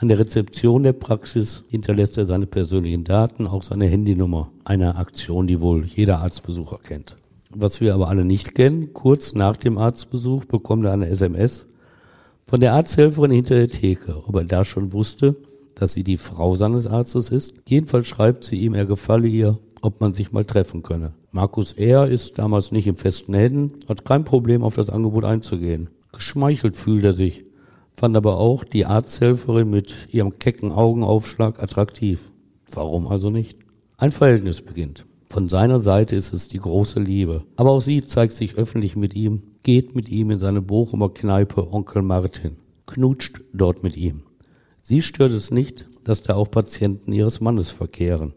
An 0.00 0.06
der 0.06 0.20
Rezeption 0.20 0.84
der 0.84 0.92
Praxis 0.92 1.64
hinterlässt 1.70 2.16
er 2.18 2.26
seine 2.26 2.46
persönlichen 2.46 3.02
Daten, 3.02 3.48
auch 3.48 3.62
seine 3.62 3.86
Handynummer. 3.86 4.52
Eine 4.62 4.94
Aktion, 4.94 5.48
die 5.48 5.60
wohl 5.60 5.86
jeder 5.86 6.20
Arztbesucher 6.20 6.78
kennt. 6.84 7.16
Was 7.50 7.80
wir 7.80 7.94
aber 7.94 8.06
alle 8.06 8.24
nicht 8.24 8.54
kennen, 8.54 8.92
kurz 8.92 9.34
nach 9.34 9.56
dem 9.56 9.76
Arztbesuch 9.76 10.44
bekommt 10.44 10.84
er 10.84 10.92
eine 10.92 11.08
SMS 11.08 11.66
von 12.46 12.60
der 12.60 12.74
Arzthelferin 12.74 13.32
hinter 13.32 13.56
der 13.56 13.66
Theke, 13.66 14.22
ob 14.24 14.36
er 14.36 14.44
da 14.44 14.64
schon 14.64 14.92
wusste, 14.92 15.34
dass 15.74 15.94
sie 15.94 16.04
die 16.04 16.16
Frau 16.16 16.54
seines 16.54 16.86
Arztes 16.86 17.30
ist. 17.30 17.54
Jedenfalls 17.66 18.06
schreibt 18.06 18.44
sie 18.44 18.60
ihm, 18.60 18.74
er 18.74 18.86
gefalle 18.86 19.26
ihr, 19.26 19.58
ob 19.82 20.00
man 20.00 20.12
sich 20.12 20.30
mal 20.30 20.44
treffen 20.44 20.84
könne. 20.84 21.12
Markus 21.32 21.72
R. 21.72 22.06
ist 22.06 22.38
damals 22.38 22.70
nicht 22.70 22.86
im 22.86 22.94
festen 22.94 23.34
Händen, 23.34 23.72
hat 23.88 24.04
kein 24.04 24.24
Problem, 24.24 24.62
auf 24.62 24.76
das 24.76 24.90
Angebot 24.90 25.24
einzugehen. 25.24 25.90
Geschmeichelt 26.12 26.76
fühlt 26.76 27.04
er 27.04 27.14
sich, 27.14 27.47
fand 27.98 28.16
aber 28.16 28.38
auch 28.38 28.62
die 28.62 28.86
Arzthelferin 28.86 29.68
mit 29.68 29.92
ihrem 30.12 30.38
kecken 30.38 30.70
Augenaufschlag 30.70 31.60
attraktiv. 31.60 32.30
Warum 32.70 33.08
also 33.08 33.28
nicht? 33.28 33.58
Ein 33.96 34.12
Verhältnis 34.12 34.62
beginnt. 34.62 35.04
Von 35.28 35.48
seiner 35.48 35.80
Seite 35.80 36.14
ist 36.14 36.32
es 36.32 36.46
die 36.46 36.60
große 36.60 37.00
Liebe. 37.00 37.42
Aber 37.56 37.72
auch 37.72 37.80
sie 37.80 38.04
zeigt 38.04 38.34
sich 38.34 38.54
öffentlich 38.54 38.94
mit 38.94 39.14
ihm, 39.14 39.42
geht 39.64 39.96
mit 39.96 40.08
ihm 40.08 40.30
in 40.30 40.38
seine 40.38 40.62
Bochumer 40.62 41.12
Kneipe 41.12 41.72
Onkel 41.72 42.02
Martin, 42.02 42.56
knutscht 42.86 43.40
dort 43.52 43.82
mit 43.82 43.96
ihm. 43.96 44.22
Sie 44.80 45.02
stört 45.02 45.32
es 45.32 45.50
nicht, 45.50 45.88
dass 46.04 46.22
da 46.22 46.36
auch 46.36 46.52
Patienten 46.52 47.12
ihres 47.12 47.40
Mannes 47.40 47.72
verkehren. 47.72 48.32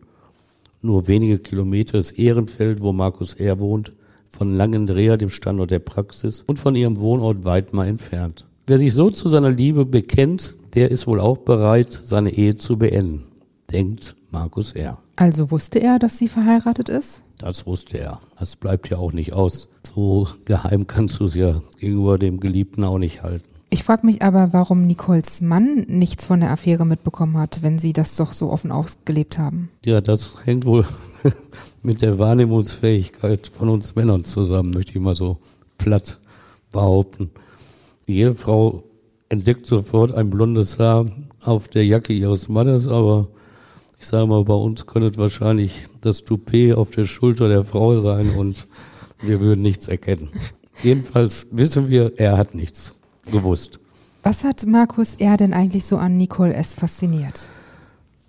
Nur 0.82 1.08
wenige 1.08 1.38
Kilometer 1.38 2.00
ist 2.00 2.18
Ehrenfeld, 2.18 2.82
wo 2.82 2.94
Markus 2.94 3.36
R. 3.36 3.60
wohnt, 3.60 3.94
von 4.28 4.56
Langendreher, 4.56 5.18
dem 5.18 5.30
Standort 5.30 5.70
der 5.70 5.80
Praxis, 5.80 6.42
und 6.48 6.58
von 6.58 6.76
ihrem 6.76 7.00
Wohnort 7.00 7.46
Weidmar 7.46 7.86
entfernt. 7.86 8.48
Wer 8.72 8.80
sich 8.80 8.94
so 8.94 9.10
zu 9.10 9.28
seiner 9.28 9.52
Liebe 9.52 9.84
bekennt, 9.84 10.54
der 10.76 10.92
ist 10.92 11.06
wohl 11.06 11.20
auch 11.20 11.40
bereit, 11.40 12.00
seine 12.06 12.30
Ehe 12.30 12.56
zu 12.56 12.78
beenden, 12.78 13.24
denkt 13.70 14.16
Markus 14.30 14.72
R. 14.72 14.98
Also 15.18 15.52
wusste 15.52 15.80
er, 15.80 16.00
dass 16.00 16.18
sie 16.18 16.30
verheiratet 16.30 16.88
ist? 16.88 17.22
Das 17.38 17.68
wusste 17.68 18.00
er. 18.00 18.22
Das 18.40 18.56
bleibt 18.56 18.90
ja 18.90 18.98
auch 18.98 19.12
nicht 19.12 19.34
aus. 19.34 19.68
So 19.84 20.30
geheim 20.46 20.88
kannst 20.88 21.20
du 21.20 21.26
es 21.26 21.36
ja 21.36 21.62
gegenüber 21.80 22.18
dem 22.18 22.40
Geliebten 22.40 22.86
auch 22.86 22.98
nicht 22.98 23.24
halten. 23.24 23.44
Ich 23.72 23.84
frage 23.84 24.06
mich 24.06 24.22
aber, 24.22 24.54
warum 24.54 24.88
Nicoles 24.88 25.42
Mann 25.42 25.86
nichts 25.90 26.26
von 26.26 26.40
der 26.40 26.52
Affäre 26.52 26.86
mitbekommen 26.86 27.38
hat, 27.38 27.64
wenn 27.64 27.78
sie 27.78 27.92
das 27.92 28.16
doch 28.16 28.32
so 28.32 28.50
offen 28.50 28.72
ausgelebt 28.72 29.38
haben. 29.38 29.70
Ja, 29.84 30.00
das 30.00 30.32
hängt 30.46 30.66
wohl 30.66 30.86
mit 31.84 32.02
der 32.02 32.20
Wahrnehmungsfähigkeit 32.20 33.48
von 33.48 33.68
uns 33.68 33.96
Männern 33.96 34.24
zusammen, 34.24 34.70
möchte 34.70 34.94
ich 34.94 35.02
mal 35.02 35.14
so 35.14 35.40
platt 35.78 36.22
behaupten. 36.72 37.32
Jede 38.08 38.34
Frau 38.34 38.84
entdeckt 39.30 39.66
sofort 39.66 40.14
ein 40.14 40.30
blondes 40.30 40.80
Haar 40.80 41.06
auf 41.40 41.68
der 41.68 41.86
Jacke 41.86 42.14
ihres 42.14 42.50
Mannes, 42.50 42.88
aber 42.88 43.28
ich 44.00 44.08
sage 44.08 44.28
mal, 44.28 44.44
bei 44.44 44.54
uns 44.54 44.86
könnte 44.88 45.18
wahrscheinlich 45.20 45.86
das 46.02 46.24
Toupet 46.24 46.74
auf 46.74 46.92
der 46.92 47.06
Schulter 47.06 47.48
der 47.48 47.64
Frau 47.64 48.00
sein 48.00 48.32
und 48.32 48.68
wir 49.22 49.40
würden 49.40 49.62
nichts 49.62 49.88
erkennen. 49.88 50.30
Jedenfalls 50.84 51.48
wissen 51.52 51.90
wir, 51.90 52.14
er 52.18 52.38
hat 52.38 52.56
nichts 52.56 52.96
gewusst. 53.32 53.80
Was 54.24 54.44
hat 54.44 54.66
Markus 54.66 55.16
R. 55.16 55.38
denn 55.38 55.54
eigentlich 55.54 55.86
so 55.86 55.98
an 55.98 56.18
Nicole 56.18 56.54
S. 56.54 56.74
fasziniert? 56.74 57.50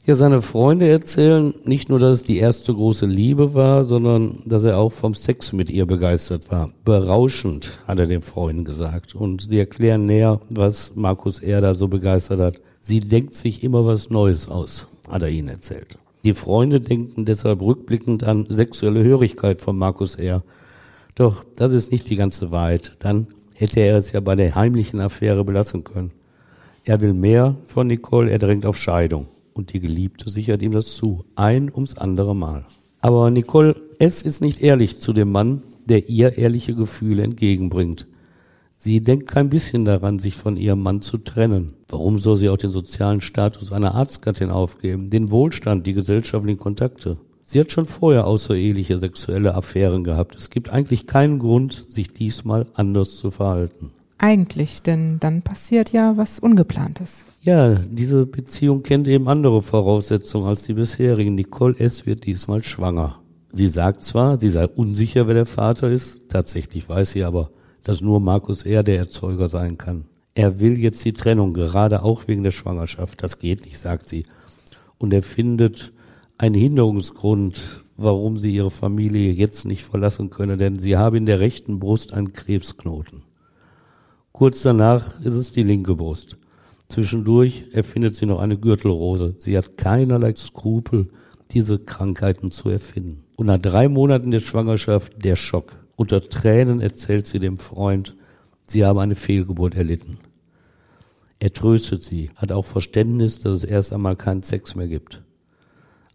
Ja, 0.05 0.17
seine 0.17 0.43
Freunde 0.43 0.89
erzählen 0.89 1.55
nicht 1.63 1.89
nur, 1.89 2.01
dass 2.01 2.11
es 2.11 2.23
die 2.25 2.39
erste 2.39 2.75
große 2.75 3.07
Liebe 3.07 3.55
war, 3.55 3.85
sondern 3.85 4.43
dass 4.45 4.65
er 4.65 4.79
auch 4.79 4.91
vom 4.91 5.15
Sex 5.15 5.53
mit 5.53 5.71
ihr 5.71 5.87
begeistert 5.87 6.51
war. 6.51 6.73
Berauschend, 6.85 7.79
hat 7.87 8.01
er 8.01 8.07
den 8.07 8.21
Freunden 8.21 8.65
gesagt. 8.65 9.15
Und 9.15 9.43
sie 9.43 9.61
erklären 9.61 10.07
näher, 10.07 10.41
was 10.53 10.97
Markus 10.97 11.39
R. 11.39 11.61
da 11.61 11.75
so 11.75 11.87
begeistert 11.87 12.41
hat. 12.41 12.61
Sie 12.81 12.99
denkt 12.99 13.35
sich 13.35 13.63
immer 13.63 13.87
was 13.87 14.11
Neues 14.11 14.49
aus, 14.49 14.89
hat 15.09 15.23
er 15.23 15.29
ihnen 15.29 15.47
erzählt. 15.47 15.97
Die 16.25 16.33
Freunde 16.33 16.81
denken 16.81 17.25
deshalb 17.25 17.63
rückblickend 17.63 18.25
an 18.25 18.47
sexuelle 18.49 19.05
Hörigkeit 19.05 19.61
von 19.61 19.79
Markus 19.79 20.17
R. 20.17 20.43
Doch 21.15 21.45
das 21.55 21.71
ist 21.71 21.93
nicht 21.93 22.11
die 22.11 22.17
ganze 22.17 22.51
Wahrheit. 22.51 22.97
Dann 22.99 23.29
hätte 23.55 23.79
er 23.79 23.99
es 23.99 24.11
ja 24.11 24.19
bei 24.19 24.35
der 24.35 24.57
heimlichen 24.57 24.99
Affäre 24.99 25.45
belassen 25.45 25.85
können. 25.85 26.11
Er 26.83 27.01
will 27.01 27.13
mehr 27.13 27.55
von 27.67 27.87
Nicole, 27.87 28.33
er 28.33 28.41
drängt 28.41 28.67
auf 28.67 28.77
Scheidung. 28.77 29.29
Und 29.53 29.73
die 29.73 29.81
Geliebte 29.81 30.31
sichert 30.31 30.63
ihm 30.63 30.73
das 30.73 30.97
zu. 30.97 31.25
Ein 31.37 31.71
ums 31.73 31.97
andere 31.97 32.35
Mal. 32.35 32.65
Aber 33.01 33.31
Nicole 33.31 33.77
S. 33.99 34.23
ist 34.23 34.41
nicht 34.41 34.63
ehrlich 34.63 35.01
zu 35.01 35.13
dem 35.13 35.31
Mann, 35.31 35.63
der 35.87 36.09
ihr 36.09 36.39
ehrliche 36.39 36.75
Gefühle 36.75 37.23
entgegenbringt. 37.23 38.07
Sie 38.77 39.01
denkt 39.01 39.29
kein 39.29 39.51
bisschen 39.51 39.85
daran, 39.85 40.19
sich 40.19 40.35
von 40.35 40.57
ihrem 40.57 40.83
Mann 40.83 41.03
zu 41.03 41.19
trennen. 41.19 41.75
Warum 41.89 42.19
soll 42.19 42.37
sie 42.37 42.49
auch 42.49 42.57
den 42.57 42.71
sozialen 42.71 43.21
Status 43.21 43.71
einer 43.71 43.95
Arztgattin 43.95 44.51
aufgeben, 44.51 45.11
den 45.11 45.31
Wohlstand, 45.31 45.87
die 45.87 45.93
gesellschaftlichen 45.93 46.59
Kontakte? 46.59 47.19
Sie 47.45 47.61
hat 47.61 47.71
schon 47.71 47.85
vorher 47.85 48.27
außereheliche 48.27 48.99
sexuelle 48.99 49.55
Affären 49.55 50.05
gehabt. 50.05 50.35
Es 50.35 50.51
gibt 50.51 50.71
eigentlich 50.71 51.07
keinen 51.07 51.39
Grund, 51.39 51.87
sich 51.89 52.13
diesmal 52.13 52.67
anders 52.75 53.17
zu 53.19 53.31
verhalten. 53.31 53.91
Eigentlich, 54.25 54.83
denn 54.83 55.19
dann 55.19 55.43
passiert 55.43 55.91
ja 55.91 56.17
was 56.17 56.39
Ungeplantes. 56.39 57.27
Ja, 57.43 57.75
diese 57.75 58.25
Beziehung 58.25 58.85
kennt 58.85 59.09
eben 59.09 59.27
andere 59.27 59.63
Voraussetzungen 59.63 60.47
als 60.47 60.63
die 60.63 60.75
bisherigen. 60.75 61.35
Nicole 61.35 61.77
S. 61.81 62.07
wird 62.07 62.25
diesmal 62.25 62.63
schwanger. 62.63 63.19
Sie 63.51 63.67
sagt 63.67 64.05
zwar, 64.05 64.39
sie 64.39 64.49
sei 64.49 64.69
unsicher, 64.69 65.27
wer 65.27 65.35
der 65.35 65.47
Vater 65.47 65.91
ist, 65.91 66.29
tatsächlich 66.29 66.89
weiß 66.89 67.11
sie 67.11 67.25
aber, 67.25 67.51
dass 67.83 68.01
nur 68.01 68.21
Markus 68.21 68.63
R. 68.63 68.85
der 68.85 68.99
Erzeuger 68.99 69.49
sein 69.49 69.77
kann. 69.77 70.05
Er 70.37 70.61
will 70.61 70.79
jetzt 70.79 71.05
die 71.05 71.15
Trennung, 71.15 71.53
gerade 71.53 72.05
auch 72.05 72.29
wegen 72.29 72.45
der 72.45 72.53
Schwangerschaft. 72.53 73.25
Das 73.25 73.41
geht 73.41 73.65
nicht, 73.65 73.81
sagt 73.81 74.09
sie. 74.09 74.23
Und 74.99 75.13
er 75.13 75.25
findet 75.25 75.93
einen 76.39 76.55
Hinderungsgrund, 76.55 77.61
warum 77.97 78.39
sie 78.39 78.55
ihre 78.55 78.71
Familie 78.71 79.33
jetzt 79.33 79.65
nicht 79.65 79.83
verlassen 79.83 80.31
könne, 80.31 80.57
denn 80.57 80.79
sie 80.79 80.97
habe 80.97 81.17
in 81.17 81.27
der 81.27 81.41
rechten 81.41 81.81
Brust 81.81 82.13
einen 82.13 82.33
Krebsknoten. 82.33 83.25
Kurz 84.33 84.63
danach 84.63 85.21
ist 85.21 85.35
es 85.35 85.51
die 85.51 85.63
linke 85.63 85.95
Brust. 85.95 86.39
Zwischendurch 86.89 87.67
erfindet 87.73 88.15
sie 88.15 88.27
noch 88.27 88.41
eine 88.41 88.59
Gürtelrose. 88.59 89.35
Sie 89.39 89.57
hat 89.57 89.77
keinerlei 89.77 90.35
Skrupel, 90.35 91.11
diese 91.53 91.79
Krankheiten 91.79 92.51
zu 92.51 92.71
erfinden. 92.71 93.25
Und 93.37 93.47
nach 93.47 93.59
drei 93.59 93.89
Monaten 93.89 94.31
der 94.31 94.41
Schwangerschaft 94.41 95.25
der 95.25 95.37
Schock. 95.37 95.77
Unter 95.97 96.21
Tränen 96.21 96.81
erzählt 96.81 97.27
sie 97.27 97.39
dem 97.39 97.59
Freund, 97.59 98.17
sie 98.67 98.85
habe 98.85 99.03
eine 99.03 99.15
Fehlgeburt 99.15 99.75
erlitten. 99.75 100.19
Er 101.39 101.53
tröstet 101.53 102.03
sie, 102.03 102.31
hat 102.37 102.53
auch 102.53 102.65
Verständnis, 102.65 103.39
dass 103.39 103.55
es 103.55 103.65
erst 103.65 103.93
einmal 103.93 104.17
keinen 104.17 104.43
Sex 104.43 104.75
mehr 104.75 104.89
gibt. 104.89 105.23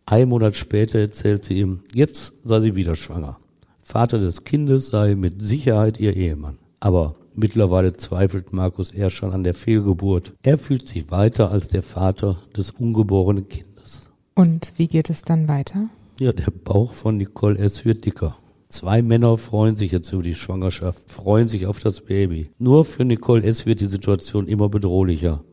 Ein 0.05 0.29
Monat 0.29 0.55
später 0.55 0.99
erzählt 0.99 1.43
sie 1.43 1.59
ihm, 1.59 1.79
jetzt 1.93 2.33
sei 2.43 2.61
sie 2.61 2.75
wieder 2.75 2.95
schwanger. 2.95 3.37
Vater 3.83 4.19
des 4.19 4.43
Kindes 4.43 4.87
sei 4.87 5.15
mit 5.15 5.41
Sicherheit 5.41 5.99
ihr 5.99 6.15
Ehemann. 6.15 6.57
Aber 6.79 7.15
mittlerweile 7.37 7.93
zweifelt 7.93 8.51
Markus 8.51 8.91
eher 8.91 9.09
schon 9.09 9.31
an 9.31 9.43
der 9.43 9.53
Fehlgeburt. 9.53 10.33
Er 10.43 10.57
fühlt 10.57 10.87
sich 10.87 11.11
weiter 11.11 11.51
als 11.51 11.67
der 11.67 11.83
Vater 11.83 12.37
des 12.55 12.71
ungeborenen 12.71 13.47
Kindes. 13.47 14.11
Und 14.35 14.73
wie 14.77 14.87
geht 14.87 15.09
es 15.09 15.21
dann 15.21 15.47
weiter? 15.47 15.89
Ja, 16.19 16.33
der 16.33 16.51
Bauch 16.51 16.91
von 16.91 17.17
Nicole 17.17 17.57
S. 17.57 17.85
wird 17.85 18.05
dicker. 18.05 18.37
Zwei 18.69 19.01
Männer 19.01 19.37
freuen 19.37 19.75
sich 19.75 19.91
jetzt 19.91 20.11
über 20.11 20.23
die 20.23 20.35
Schwangerschaft, 20.35 21.09
freuen 21.09 21.47
sich 21.47 21.67
auf 21.67 21.79
das 21.79 22.01
Baby. 22.01 22.49
Nur 22.57 22.83
für 22.83 23.05
Nicole 23.05 23.43
S. 23.43 23.65
wird 23.65 23.79
die 23.79 23.87
Situation 23.87 24.47
immer 24.47 24.67
bedrohlicher. 24.67 25.43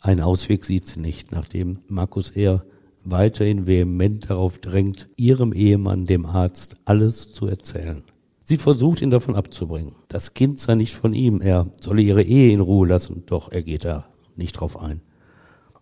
Einen 0.00 0.20
Ausweg 0.20 0.64
sieht 0.64 0.86
sie 0.86 1.00
nicht, 1.00 1.32
nachdem 1.32 1.78
Markus 1.88 2.30
R. 2.32 2.64
weiterhin 3.04 3.66
vehement 3.66 4.28
darauf 4.28 4.58
drängt, 4.58 5.08
ihrem 5.16 5.52
Ehemann, 5.52 6.06
dem 6.06 6.26
Arzt, 6.26 6.76
alles 6.84 7.32
zu 7.32 7.46
erzählen. 7.46 8.02
Sie 8.50 8.56
versucht 8.56 9.00
ihn 9.00 9.10
davon 9.10 9.36
abzubringen. 9.36 9.94
Das 10.08 10.34
Kind 10.34 10.58
sei 10.58 10.74
nicht 10.74 10.92
von 10.92 11.14
ihm, 11.14 11.40
er 11.40 11.68
solle 11.80 12.02
ihre 12.02 12.24
Ehe 12.24 12.52
in 12.52 12.58
Ruhe 12.58 12.88
lassen, 12.88 13.22
doch 13.26 13.52
er 13.52 13.62
geht 13.62 13.84
da 13.84 14.06
nicht 14.34 14.54
drauf 14.54 14.76
ein. 14.82 15.02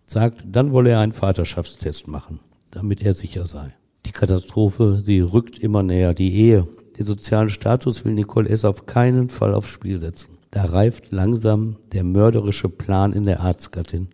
Sagt, 0.05 0.43
dann 0.45 0.71
wolle 0.71 0.91
er 0.91 0.99
einen 0.99 1.11
Vaterschaftstest 1.11 2.07
machen, 2.07 2.41
damit 2.69 3.01
er 3.01 3.15
sicher 3.15 3.47
sei. 3.47 3.73
Die 4.05 4.11
Katastrophe, 4.11 5.01
sie 5.03 5.19
rückt 5.19 5.57
immer 5.57 5.81
näher. 5.81 6.13
Die 6.13 6.31
Ehe, 6.31 6.67
den 6.95 7.05
sozialen 7.07 7.49
Status 7.49 8.05
will 8.05 8.13
Nicole 8.13 8.47
S. 8.47 8.65
auf 8.65 8.85
keinen 8.85 9.29
Fall 9.29 9.55
aufs 9.55 9.69
Spiel 9.69 9.99
setzen. 9.99 10.37
Da 10.51 10.65
reift 10.65 11.11
langsam 11.11 11.77
der 11.91 12.03
mörderische 12.03 12.69
Plan 12.69 13.13
in 13.13 13.23
der 13.23 13.39
Arztgattin, 13.39 14.09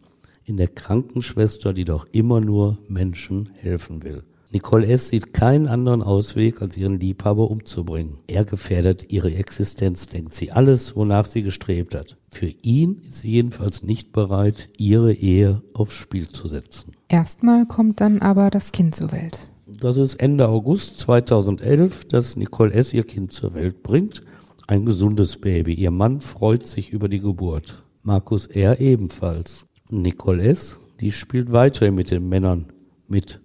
in 0.46 0.56
der 0.56 0.70
Krankenschwester, 0.70 1.74
die 1.74 1.84
doch 1.84 2.08
immer 2.14 2.40
nur 2.40 2.78
Menschen 2.88 3.50
helfen 3.56 4.04
will. 4.04 4.24
Nicole 4.52 4.88
S. 4.88 5.10
sieht 5.10 5.34
keinen 5.34 5.68
anderen 5.68 6.02
Ausweg, 6.02 6.62
als 6.62 6.78
ihren 6.78 7.00
Liebhaber 7.00 7.50
umzubringen. 7.50 8.20
Er 8.28 8.46
gefährdet 8.46 9.12
ihre 9.12 9.34
Existenz, 9.34 10.08
denkt 10.08 10.34
sie, 10.34 10.52
alles, 10.52 10.96
wonach 10.96 11.26
sie 11.26 11.42
gestrebt 11.42 11.96
hat. 11.96 12.18
Für 12.28 12.48
ihn 12.62 13.02
ist 13.08 13.20
sie 13.20 13.32
jedenfalls 13.32 13.84
nicht 13.84 14.12
bereit, 14.12 14.70
ihre 14.78 15.14
Ehe 15.14 15.62
aufs 15.74 15.94
Spiel 15.94 16.30
zu 16.30 16.48
setzen. 16.48 16.94
Erstmal 17.08 17.66
kommt 17.66 18.02
dann 18.02 18.22
aber 18.22 18.50
das 18.50 18.72
Kind 18.72 18.96
zur 18.96 19.12
Welt. 19.12 19.48
Das 19.68 19.98
ist 19.98 20.16
Ende 20.16 20.48
August 20.48 21.00
2011, 21.00 22.06
dass 22.06 22.36
Nicole 22.36 22.74
S. 22.74 22.94
ihr 22.94 23.04
Kind 23.04 23.32
zur 23.32 23.54
Welt 23.54 23.84
bringt. 23.84 24.24
Ein 24.68 24.86
gesundes 24.86 25.38
Baby. 25.38 25.74
Ihr 25.74 25.92
Mann 25.92 26.22
freut 26.22 26.66
sich 26.66 26.92
über 26.92 27.10
die 27.10 27.20
Geburt. 27.20 27.84
Markus 28.04 28.48
R. 28.48 28.80
ebenfalls. 28.80 29.66
Nicole 29.90 30.44
S., 30.44 30.80
die 31.00 31.12
spielt 31.12 31.52
weiter 31.52 31.92
mit 31.92 32.10
den 32.10 32.30
Männern 32.30 32.68
mit 33.08 33.42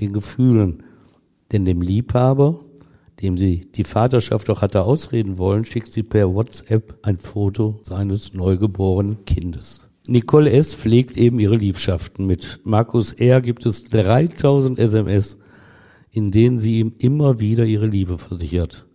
den 0.00 0.12
Gefühlen. 0.12 0.82
Denn 1.52 1.64
dem 1.64 1.82
Liebhaber, 1.82 2.60
dem 3.22 3.36
sie 3.38 3.68
die 3.74 3.84
Vaterschaft 3.84 4.48
doch 4.48 4.62
hatte 4.62 4.82
ausreden 4.82 5.38
wollen, 5.38 5.64
schickt 5.64 5.92
sie 5.92 6.02
per 6.02 6.34
WhatsApp 6.34 6.98
ein 7.02 7.16
Foto 7.16 7.80
seines 7.82 8.34
neugeborenen 8.34 9.24
Kindes. 9.24 9.88
Nicole 10.08 10.50
S. 10.50 10.74
pflegt 10.74 11.16
eben 11.16 11.40
ihre 11.40 11.56
Liebschaften. 11.56 12.26
Mit 12.26 12.60
Markus 12.64 13.12
R. 13.12 13.40
gibt 13.40 13.66
es 13.66 13.84
3000 13.84 14.78
SMS, 14.78 15.36
in 16.10 16.30
denen 16.30 16.58
sie 16.58 16.78
ihm 16.78 16.92
immer 16.98 17.40
wieder 17.40 17.64
ihre 17.64 17.86
Liebe 17.86 18.18
versichert. 18.18 18.86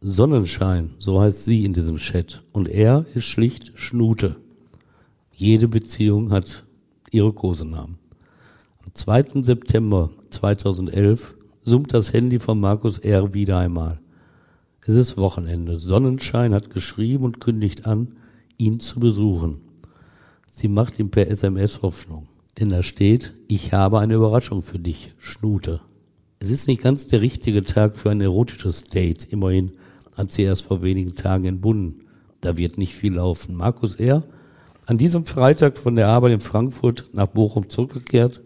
Sonnenschein, 0.00 0.90
so 0.98 1.20
heißt 1.20 1.44
sie 1.44 1.64
in 1.64 1.72
diesem 1.72 1.96
Chat. 1.96 2.42
Und 2.52 2.68
er 2.68 3.06
ist 3.14 3.24
schlicht 3.24 3.72
Schnute. 3.76 4.36
Jede 5.32 5.68
Beziehung 5.68 6.30
hat 6.32 6.64
ihre 7.10 7.32
Kosenamen. 7.32 7.98
Am 8.88 8.94
2. 8.94 9.42
September 9.42 10.08
2011 10.30 11.36
summt 11.60 11.92
das 11.92 12.14
Handy 12.14 12.38
von 12.38 12.58
Markus 12.58 12.96
R. 12.96 13.34
wieder 13.34 13.58
einmal. 13.58 14.00
Es 14.80 14.94
ist 14.94 15.18
Wochenende. 15.18 15.78
Sonnenschein 15.78 16.54
hat 16.54 16.70
geschrieben 16.70 17.24
und 17.24 17.38
kündigt 17.38 17.84
an, 17.84 18.16
ihn 18.56 18.80
zu 18.80 18.98
besuchen. 18.98 19.60
Sie 20.48 20.68
macht 20.68 20.98
ihm 20.98 21.10
per 21.10 21.28
SMS 21.28 21.82
Hoffnung. 21.82 22.28
Denn 22.58 22.70
da 22.70 22.82
steht, 22.82 23.34
ich 23.46 23.74
habe 23.74 23.98
eine 23.98 24.14
Überraschung 24.14 24.62
für 24.62 24.78
dich, 24.78 25.08
Schnute. 25.18 25.82
Es 26.38 26.48
ist 26.48 26.66
nicht 26.66 26.80
ganz 26.80 27.06
der 27.08 27.20
richtige 27.20 27.64
Tag 27.64 27.94
für 27.94 28.08
ein 28.08 28.22
erotisches 28.22 28.84
Date. 28.84 29.24
Immerhin 29.30 29.72
hat 30.16 30.32
sie 30.32 30.44
erst 30.44 30.64
vor 30.64 30.80
wenigen 30.80 31.14
Tagen 31.14 31.44
entbunden. 31.44 32.06
Da 32.40 32.56
wird 32.56 32.78
nicht 32.78 32.94
viel 32.94 33.16
laufen. 33.16 33.54
Markus 33.54 33.96
R., 33.96 34.22
an 34.86 34.96
diesem 34.96 35.26
Freitag 35.26 35.76
von 35.76 35.94
der 35.94 36.08
Arbeit 36.08 36.32
in 36.32 36.40
Frankfurt 36.40 37.10
nach 37.12 37.26
Bochum 37.26 37.68
zurückgekehrt, 37.68 38.40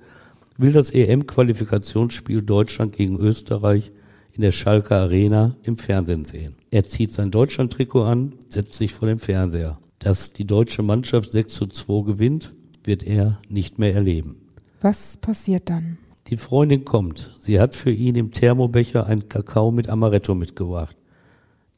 will 0.59 0.73
das 0.73 0.91
EM-Qualifikationsspiel 0.91 2.43
Deutschland 2.43 2.95
gegen 2.95 3.19
Österreich 3.19 3.91
in 4.33 4.43
der 4.43 4.53
Schalke 4.53 4.95
Arena 4.95 5.57
im 5.63 5.77
Fernsehen 5.77 6.25
sehen. 6.25 6.57
Er 6.71 6.85
zieht 6.85 7.13
sein 7.13 7.31
Deutschland-Trikot 7.31 8.05
an, 8.05 8.35
setzt 8.49 8.75
sich 8.75 8.93
vor 8.93 9.09
den 9.09 9.19
Fernseher. 9.19 9.79
Dass 9.99 10.33
die 10.33 10.47
deutsche 10.47 10.83
Mannschaft 10.83 11.33
6 11.33 11.55
zu 11.55 11.67
2 11.67 12.07
gewinnt, 12.07 12.55
wird 12.85 13.05
er 13.05 13.39
nicht 13.49 13.79
mehr 13.79 13.95
erleben. 13.95 14.37
Was 14.81 15.17
passiert 15.17 15.71
dann? 15.71 15.99
Die 16.29 16.37
Freundin 16.37 16.85
kommt. 16.85 17.37
Sie 17.41 17.61
hat 17.61 17.75
für 17.75 17.91
ihn 17.91 18.15
im 18.15 18.33
Thermobecher 18.33 19.07
einen 19.07 19.29
Kakao 19.29 19.71
mit 19.71 19.89
Amaretto 19.89 20.35
mitgebracht. 20.35 20.97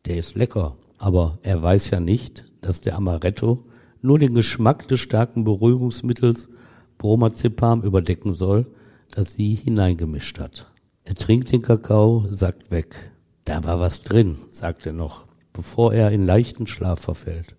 Der 0.06 0.16
ist 0.16 0.36
lecker, 0.36 0.76
aber 0.98 1.38
er 1.42 1.62
weiß 1.62 1.90
ja 1.90 2.00
nicht, 2.00 2.44
dass 2.60 2.80
der 2.80 2.96
Amaretto 2.96 3.64
nur 4.00 4.18
den 4.18 4.34
Geschmack 4.34 4.86
des 4.88 5.00
starken 5.00 5.44
Beruhigungsmittels 5.44 6.48
Bromazepam 6.98 7.82
überdecken 7.82 8.34
soll, 8.34 8.66
das 9.10 9.32
sie 9.32 9.54
hineingemischt 9.54 10.38
hat. 10.38 10.70
Er 11.04 11.14
trinkt 11.14 11.52
den 11.52 11.62
Kakao, 11.62 12.26
sagt 12.30 12.70
weg. 12.70 13.12
Da 13.44 13.62
war 13.64 13.78
was 13.78 14.02
drin, 14.02 14.36
sagt 14.50 14.86
er 14.86 14.92
noch, 14.92 15.26
bevor 15.52 15.92
er 15.92 16.10
in 16.10 16.24
leichten 16.24 16.66
Schlaf 16.66 17.00
verfällt. 17.00 17.54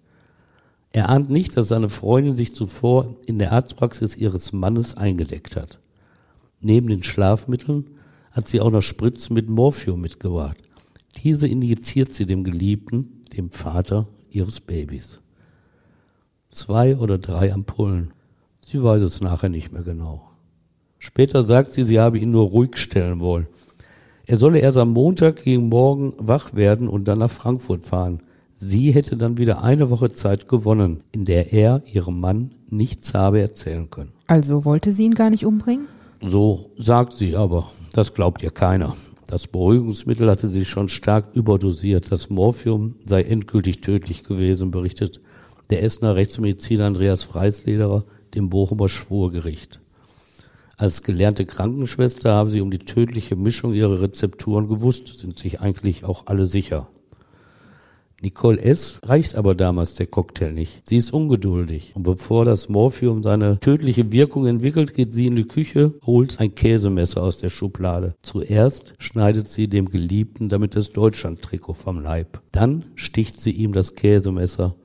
Er 0.91 1.09
ahnt 1.09 1.29
nicht, 1.29 1.57
dass 1.57 1.67
seine 1.67 1.89
Freundin 1.89 2.35
sich 2.35 2.55
zuvor 2.55 3.17
in 3.25 3.37
der 3.37 3.51
Arztpraxis 3.51 4.15
ihres 4.15 4.53
Mannes 4.53 4.95
eingedeckt 4.95 5.55
hat. 5.55 5.79
Neben 6.59 6.87
den 6.87 7.03
Schlafmitteln 7.03 7.89
hat 8.31 8.47
sie 8.47 8.61
auch 8.61 8.71
noch 8.71 8.81
Spritzen 8.81 9.33
mit 9.33 9.49
Morphium 9.49 10.01
mitgebracht. 10.01 10.57
Diese 11.23 11.47
injiziert 11.47 12.13
sie 12.13 12.25
dem 12.25 12.43
Geliebten, 12.43 13.23
dem 13.35 13.51
Vater 13.51 14.07
ihres 14.29 14.59
Babys. 14.59 15.19
Zwei 16.49 16.97
oder 16.97 17.17
drei 17.17 17.53
Ampullen. 17.53 18.13
Sie 18.67 18.81
weiß 18.81 19.03
es 19.03 19.21
nachher 19.21 19.49
nicht 19.49 19.71
mehr 19.71 19.83
genau. 19.83 20.23
Später 20.97 21.43
sagt 21.43 21.71
sie, 21.71 21.83
sie 21.83 21.99
habe 21.99 22.17
ihn 22.17 22.31
nur 22.31 22.45
ruhig 22.45 22.77
stellen 22.77 23.19
wollen. 23.19 23.45
Er 24.25 24.37
solle 24.37 24.57
erst 24.57 24.79
am 24.79 24.91
Montag 24.91 25.43
gegen 25.43 25.69
morgen 25.69 26.13
wach 26.17 26.55
werden 26.55 26.87
und 26.87 27.07
dann 27.07 27.19
nach 27.19 27.29
Frankfurt 27.29 27.85
fahren. 27.85 28.23
Sie 28.55 28.91
hätte 28.91 29.17
dann 29.17 29.37
wieder 29.37 29.63
eine 29.63 29.91
Woche 29.91 30.13
Zeit 30.13 30.49
gewonnen, 30.49 31.03
in 31.11 31.25
der 31.25 31.53
er 31.53 31.83
ihrem 31.85 32.19
Mann 32.19 32.55
nichts 32.67 33.13
habe 33.13 33.39
erzählen 33.39 33.91
können. 33.91 34.13
Also 34.25 34.65
wollte 34.65 34.93
sie 34.93 35.05
ihn 35.05 35.13
gar 35.13 35.29
nicht 35.29 35.45
umbringen? 35.45 35.87
So 36.23 36.71
sagt 36.79 37.17
sie 37.17 37.35
aber, 37.35 37.69
das 37.93 38.15
glaubt 38.15 38.41
ihr 38.41 38.49
keiner. 38.49 38.95
Das 39.27 39.45
Beruhigungsmittel 39.45 40.27
hatte 40.27 40.47
sie 40.47 40.65
schon 40.65 40.89
stark 40.89 41.35
überdosiert. 41.35 42.11
Das 42.11 42.31
Morphium 42.31 42.95
sei 43.05 43.21
endgültig 43.21 43.81
tödlich 43.81 44.23
gewesen, 44.23 44.71
berichtet 44.71 45.21
der 45.69 45.83
Essener 45.83 46.15
Rechtsmediziner 46.15 46.85
Andreas 46.85 47.23
Freislederer 47.23 48.05
dem 48.35 48.49
Bochumer 48.49 48.89
Schwurgericht. 48.89 49.79
Als 50.77 51.03
gelernte 51.03 51.45
Krankenschwester 51.45 52.33
haben 52.33 52.49
sie 52.49 52.61
um 52.61 52.69
die 52.69 52.79
tödliche 52.79 53.35
Mischung 53.35 53.73
ihrer 53.73 54.01
Rezepturen 54.01 54.67
gewusst, 54.67 55.17
sind 55.17 55.39
sich 55.39 55.61
eigentlich 55.61 56.03
auch 56.03 56.27
alle 56.27 56.45
sicher. 56.45 56.89
Nicole 58.21 58.59
S. 58.59 58.99
reicht 59.03 59.35
aber 59.35 59.55
damals 59.55 59.93
der 59.95 60.07
Cocktail 60.07 60.51
nicht. 60.51 60.87
Sie 60.87 60.97
ist 60.97 61.13
ungeduldig 61.13 61.91
und 61.95 62.03
bevor 62.03 62.43
das 62.43 62.69
Morphium 62.69 63.21
seine 63.21 63.59
tödliche 63.59 64.11
Wirkung 64.11 64.47
entwickelt, 64.47 64.93
geht 64.93 65.13
sie 65.13 65.27
in 65.27 65.35
die 65.35 65.47
Küche, 65.47 65.93
holt 66.05 66.39
ein 66.39 66.55
Käsemesser 66.55 67.21
aus 67.21 67.37
der 67.37 67.49
Schublade. 67.49 68.15
Zuerst 68.21 68.93
schneidet 68.97 69.47
sie 69.47 69.67
dem 69.67 69.89
Geliebten 69.89 70.49
damit 70.49 70.75
das 70.75 70.91
Deutschland-Trikot 70.91 71.73
vom 71.73 71.99
Leib. 71.99 72.41
Dann 72.51 72.85
sticht 72.95 73.39
sie 73.39 73.51
ihm 73.51 73.73
das 73.73 73.95
Käsemesser 73.95 74.75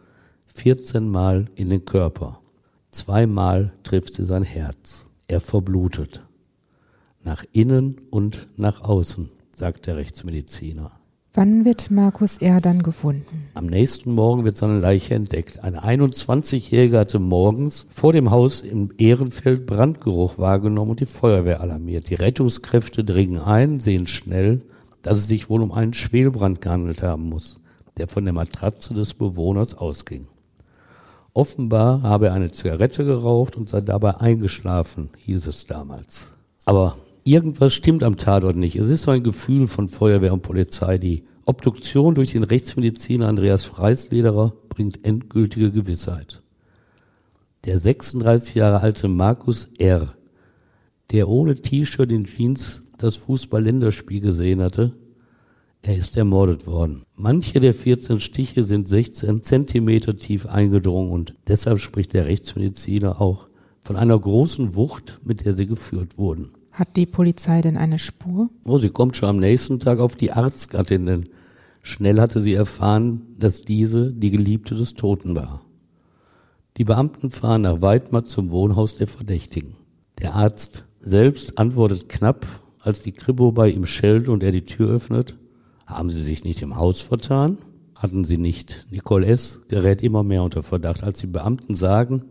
14 0.55 1.09
Mal 1.09 1.47
in 1.55 1.71
den 1.71 1.85
Körper. 1.85 2.40
Zweimal 2.91 3.73
trifft 3.85 4.15
sie 4.15 4.27
sein 4.27 4.43
Herz. 4.43 5.07
Er 5.29 5.41
verblutet. 5.41 6.27
Nach 7.23 7.45
innen 7.53 8.01
und 8.11 8.49
nach 8.57 8.83
außen, 8.83 9.31
sagt 9.55 9.87
der 9.87 9.97
Rechtsmediziner. 9.97 10.91
Wann 11.33 11.65
wird 11.65 11.93
Markus 11.93 12.39
R. 12.39 12.61
dann 12.61 12.83
gefunden? 12.83 13.47
Am 13.55 13.67
nächsten 13.67 14.13
Morgen 14.13 14.45
wird 14.45 14.57
seine 14.57 14.81
Leiche 14.81 15.15
entdeckt. 15.15 15.63
Ein 15.63 15.77
21-Jähriger 15.77 16.99
hatte 16.99 17.21
morgens 17.21 17.87
vor 17.89 18.13
dem 18.13 18.33
Haus 18.33 18.63
im 18.63 18.91
Ehrenfeld 18.99 19.65
Brandgeruch 19.67 20.39
wahrgenommen 20.39 20.91
und 20.91 21.01
die 21.01 21.07
Feuerwehr 21.07 21.61
alarmiert. 21.61 22.11
Die 22.11 22.17
Rettungskräfte 22.17 23.05
dringen 23.05 23.39
ein, 23.39 23.79
sehen 23.79 24.09
schnell, 24.09 24.63
dass 25.03 25.19
es 25.19 25.29
sich 25.29 25.49
wohl 25.49 25.63
um 25.63 25.71
einen 25.71 25.95
Schwelbrand 25.95 26.61
gehandelt 26.61 27.05
haben 27.05 27.29
muss, 27.29 27.61
der 27.97 28.09
von 28.09 28.25
der 28.25 28.35
Matratze 28.35 28.95
des 28.95 29.15
Bewohners 29.15 29.77
ausging. 29.77 30.27
Offenbar 31.33 32.03
habe 32.03 32.29
er 32.29 32.35
eine 32.35 32.51
Zigarette 32.51 33.05
geraucht 33.05 33.57
und 33.57 33.69
sei 33.69 33.81
dabei 33.81 34.17
eingeschlafen, 34.17 35.11
hieß 35.19 35.47
es 35.47 35.67
damals. 35.67 36.33
Aber 36.65 36.97
irgendwas 37.25 37.73
stimmt 37.73 38.03
am 38.03 38.17
Tatort 38.17 38.57
nicht. 38.57 38.77
Es 38.77 38.89
ist 38.89 39.03
so 39.03 39.13
ein 39.13 39.23
Gefühl 39.23 39.67
von 39.67 39.89
Feuerwehr 39.89 40.33
und 40.33 40.43
Polizei. 40.43 40.99
Die 40.99 41.25
Obduktion 41.45 42.15
durch 42.15 42.33
den 42.33 42.43
Rechtsmediziner 42.43 43.29
Andreas 43.29 43.65
Freislederer 43.65 44.53
bringt 44.69 45.07
endgültige 45.07 45.71
Gewissheit. 45.71 46.43
Der 47.65 47.79
36 47.79 48.55
Jahre 48.57 48.81
alte 48.81 49.09
Markus 49.09 49.71
R., 49.79 50.15
der 51.11 51.29
ohne 51.29 51.57
T-Shirt 51.57 52.11
in 52.11 52.25
Jeans 52.25 52.83
das 52.99 53.17
Fußball-Länderspiel 53.17 54.21
gesehen 54.21 54.63
hatte, 54.63 54.95
er 55.83 55.97
ist 55.97 56.17
ermordet 56.17 56.67
worden. 56.67 57.05
Manche 57.17 57.59
der 57.59 57.75
14 57.75 58.21
Stiche 58.21 58.65
sind 58.65 58.89
16 58.89 59.43
Zentimeter 59.43 60.17
tief 60.17 60.47
eingedrungen 60.47 61.11
und 61.11 61.35
deshalb 61.49 61.79
spricht 61.79 62.13
der 62.13 62.27
Rechtsmediziner 62.27 63.21
auch 63.21 63.49
von 63.81 63.97
einer 63.97 64.19
großen 64.19 64.75
Wucht, 64.77 65.21
mit 65.25 65.45
der 65.45 65.55
sie 65.55 65.67
geführt 65.67 66.19
wurden. 66.19 66.53
Hat 66.71 66.97
die 66.97 67.07
Polizei 67.07 67.61
denn 67.63 67.77
eine 67.77 67.99
Spur? 67.99 68.51
Oh, 68.65 68.79
sie 68.79 68.91
kommt 68.91 69.17
schon 69.17 69.31
am 69.31 69.39
nächsten 69.39 69.81
Tag 69.81 69.99
auf 69.99 70.17
die 70.17 70.33
Arztgattin, 70.33 71.07
denn 71.07 71.29
schnell 71.83 72.21
hatte 72.21 72.41
sie 72.41 72.55
erfahren, 72.55 73.23
dass 73.39 73.63
diese 73.63 74.13
die 74.13 74.31
Geliebte 74.31 74.75
des 74.75 74.95
Toten 74.95 75.35
war. 75.35 75.63
Die 76.77 76.85
Beamten 76.85 77.31
fahren 77.31 77.63
nach 77.63 77.83
Weidmar 77.83 78.25
zum 78.25 78.51
Wohnhaus 78.51 78.95
der 78.95 79.07
Verdächtigen. 79.07 79.77
Der 80.21 80.37
Arzt 80.37 80.85
selbst 81.01 81.59
antwortet 81.59 82.09
knapp, 82.09 82.47
als 82.79 83.01
die 83.01 83.13
Kripo 83.13 83.53
bei 83.53 83.71
ihm 83.71 83.87
schellt 83.87 84.29
und 84.29 84.43
er 84.43 84.53
die 84.53 84.65
Tür 84.65 84.91
öffnet. 84.91 85.37
Haben 85.91 86.11
Sie 86.11 86.23
sich 86.23 86.45
nicht 86.45 86.63
im 86.63 86.77
Haus 86.77 87.01
vertan? 87.03 87.59
Hatten 87.95 88.25
Sie 88.25 88.39
nicht. 88.39 88.87
Nicole 88.91 89.27
S. 89.27 89.61
gerät 89.69 90.03
immer 90.03 90.23
mehr 90.23 90.43
unter 90.43 90.63
Verdacht. 90.63 91.03
Als 91.03 91.21
die 91.21 91.27
Beamten 91.27 91.75
sagen, 91.75 92.27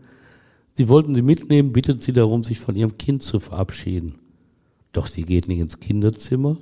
sie 0.73 0.87
wollten 0.87 1.13
sie 1.13 1.21
mitnehmen, 1.21 1.73
bittet 1.73 2.01
sie 2.01 2.13
darum, 2.13 2.43
sich 2.43 2.59
von 2.59 2.75
ihrem 2.75 2.97
Kind 2.97 3.21
zu 3.21 3.39
verabschieden. 3.39 4.15
Doch 4.93 5.07
sie 5.07 5.23
geht 5.23 5.47
nicht 5.47 5.59
ins 5.59 5.79
Kinderzimmer, 5.79 6.57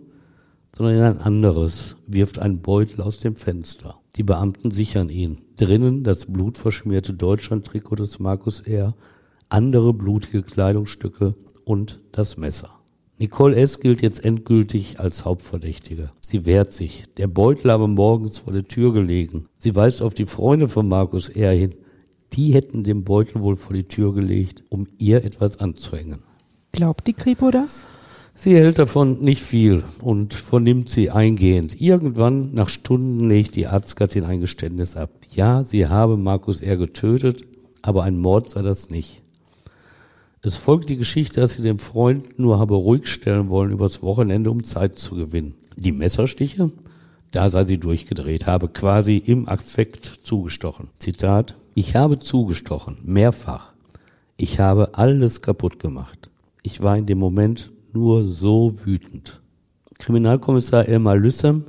sondern 0.75 0.95
in 0.95 1.03
ein 1.03 1.17
anderes, 1.19 1.95
wirft 2.07 2.39
einen 2.39 2.62
Beutel 2.62 3.01
aus 3.01 3.19
dem 3.19 3.36
Fenster. 3.36 3.99
Die 4.15 4.23
Beamten 4.23 4.71
sichern 4.71 5.10
ihn. 5.10 5.38
Drinnen 5.55 6.03
das 6.03 6.25
blutverschmierte 6.25 7.13
Deutschland-Trikot 7.13 7.95
des 7.95 8.19
Markus 8.19 8.62
R., 8.62 8.95
andere 9.49 9.93
blutige 9.93 10.43
Kleidungsstücke 10.43 11.36
und 11.63 12.01
das 12.12 12.38
Messer. 12.38 12.71
Nicole 13.19 13.56
S. 13.56 13.80
gilt 13.80 14.03
jetzt 14.03 14.23
endgültig 14.23 14.99
als 14.99 15.25
Hauptverdächtige. 15.25 16.12
Sie 16.21 16.45
wehrt 16.45 16.71
sich. 16.71 17.06
Der 17.17 17.25
Beutel 17.25 17.71
habe 17.71 17.88
morgens 17.88 18.38
vor 18.38 18.53
der 18.53 18.65
Tür 18.65 18.93
gelegen. 18.93 19.47
Sie 19.58 19.75
weist 19.75 20.03
auf 20.03 20.13
die 20.13 20.27
Freunde 20.27 20.69
von 20.69 20.88
Markus 20.88 21.27
R. 21.30 21.51
hin. 21.51 21.73
Die 22.34 22.53
hätten 22.53 22.84
den 22.84 23.03
Beutel 23.03 23.41
wohl 23.41 23.56
vor 23.56 23.75
die 23.75 23.86
Tür 23.86 24.13
gelegt, 24.13 24.63
um 24.69 24.86
ihr 24.99 25.23
etwas 25.23 25.60
anzuhängen. 25.60 26.19
Glaubt 26.73 27.08
die 27.08 27.13
Kripo 27.13 27.49
das? 27.49 27.88
Sie 28.36 28.56
hält 28.56 28.77
davon 28.77 29.23
nicht 29.23 29.41
viel 29.41 29.84
und 30.03 30.36
vernimmt 30.36 30.89
sie 30.89 31.10
eingehend. 31.10 31.82
Irgendwann, 31.82 32.53
nach 32.53 32.69
Stunden, 32.69 33.27
legt 33.27 33.56
die 33.56 33.65
Arztgattin 33.65 34.25
ein 34.25 34.41
Geständnis 34.41 34.95
ab. 34.95 35.10
Ja, 35.32 35.65
sie 35.65 35.88
habe 35.88 36.17
Markus 36.17 36.62
R. 36.62 36.77
getötet, 36.77 37.41
aber 37.82 38.03
ein 38.03 38.19
Mord 38.19 38.51
sei 38.51 38.62
das 38.62 38.91
nicht. 38.91 39.23
Es 40.41 40.56
folgt 40.56 40.89
die 40.89 40.97
Geschichte, 40.97 41.41
dass 41.41 41.54
sie 41.54 41.63
den 41.63 41.80
Freund 41.80 42.38
nur 42.38 42.60
habe 42.60 42.76
ruhig 42.76 43.08
stellen 43.08 43.50
wollen 43.50 43.71
übers 43.71 44.04
Wochenende, 44.04 44.52
um 44.52 44.63
Zeit 44.63 45.00
zu 45.00 45.15
gewinnen. 45.15 45.56
Die 45.76 45.91
Messerstiche? 45.91 46.71
Da 47.32 47.50
sei 47.50 47.63
sie 47.63 47.80
durchgedreht, 47.80 48.45
habe 48.45 48.69
quasi 48.69 49.17
im 49.17 49.50
Affekt 49.50 50.19
zugestochen. 50.23 50.89
Zitat, 51.00 51.56
ich 51.73 51.95
habe 51.95 52.19
zugestochen, 52.19 52.97
mehrfach. 53.04 53.73
Ich 54.38 54.60
habe 54.60 54.95
alles 54.95 55.41
kaputt 55.41 55.80
gemacht. 55.80 56.30
Ich 56.62 56.82
war 56.82 56.97
in 56.97 57.08
dem 57.08 57.17
Moment 57.17 57.71
nur 57.91 58.30
so 58.30 58.73
wütend. 58.86 59.41
Kriminalkommissar 59.97 60.88
Elmar 60.88 61.17
Lüssem 61.17 61.65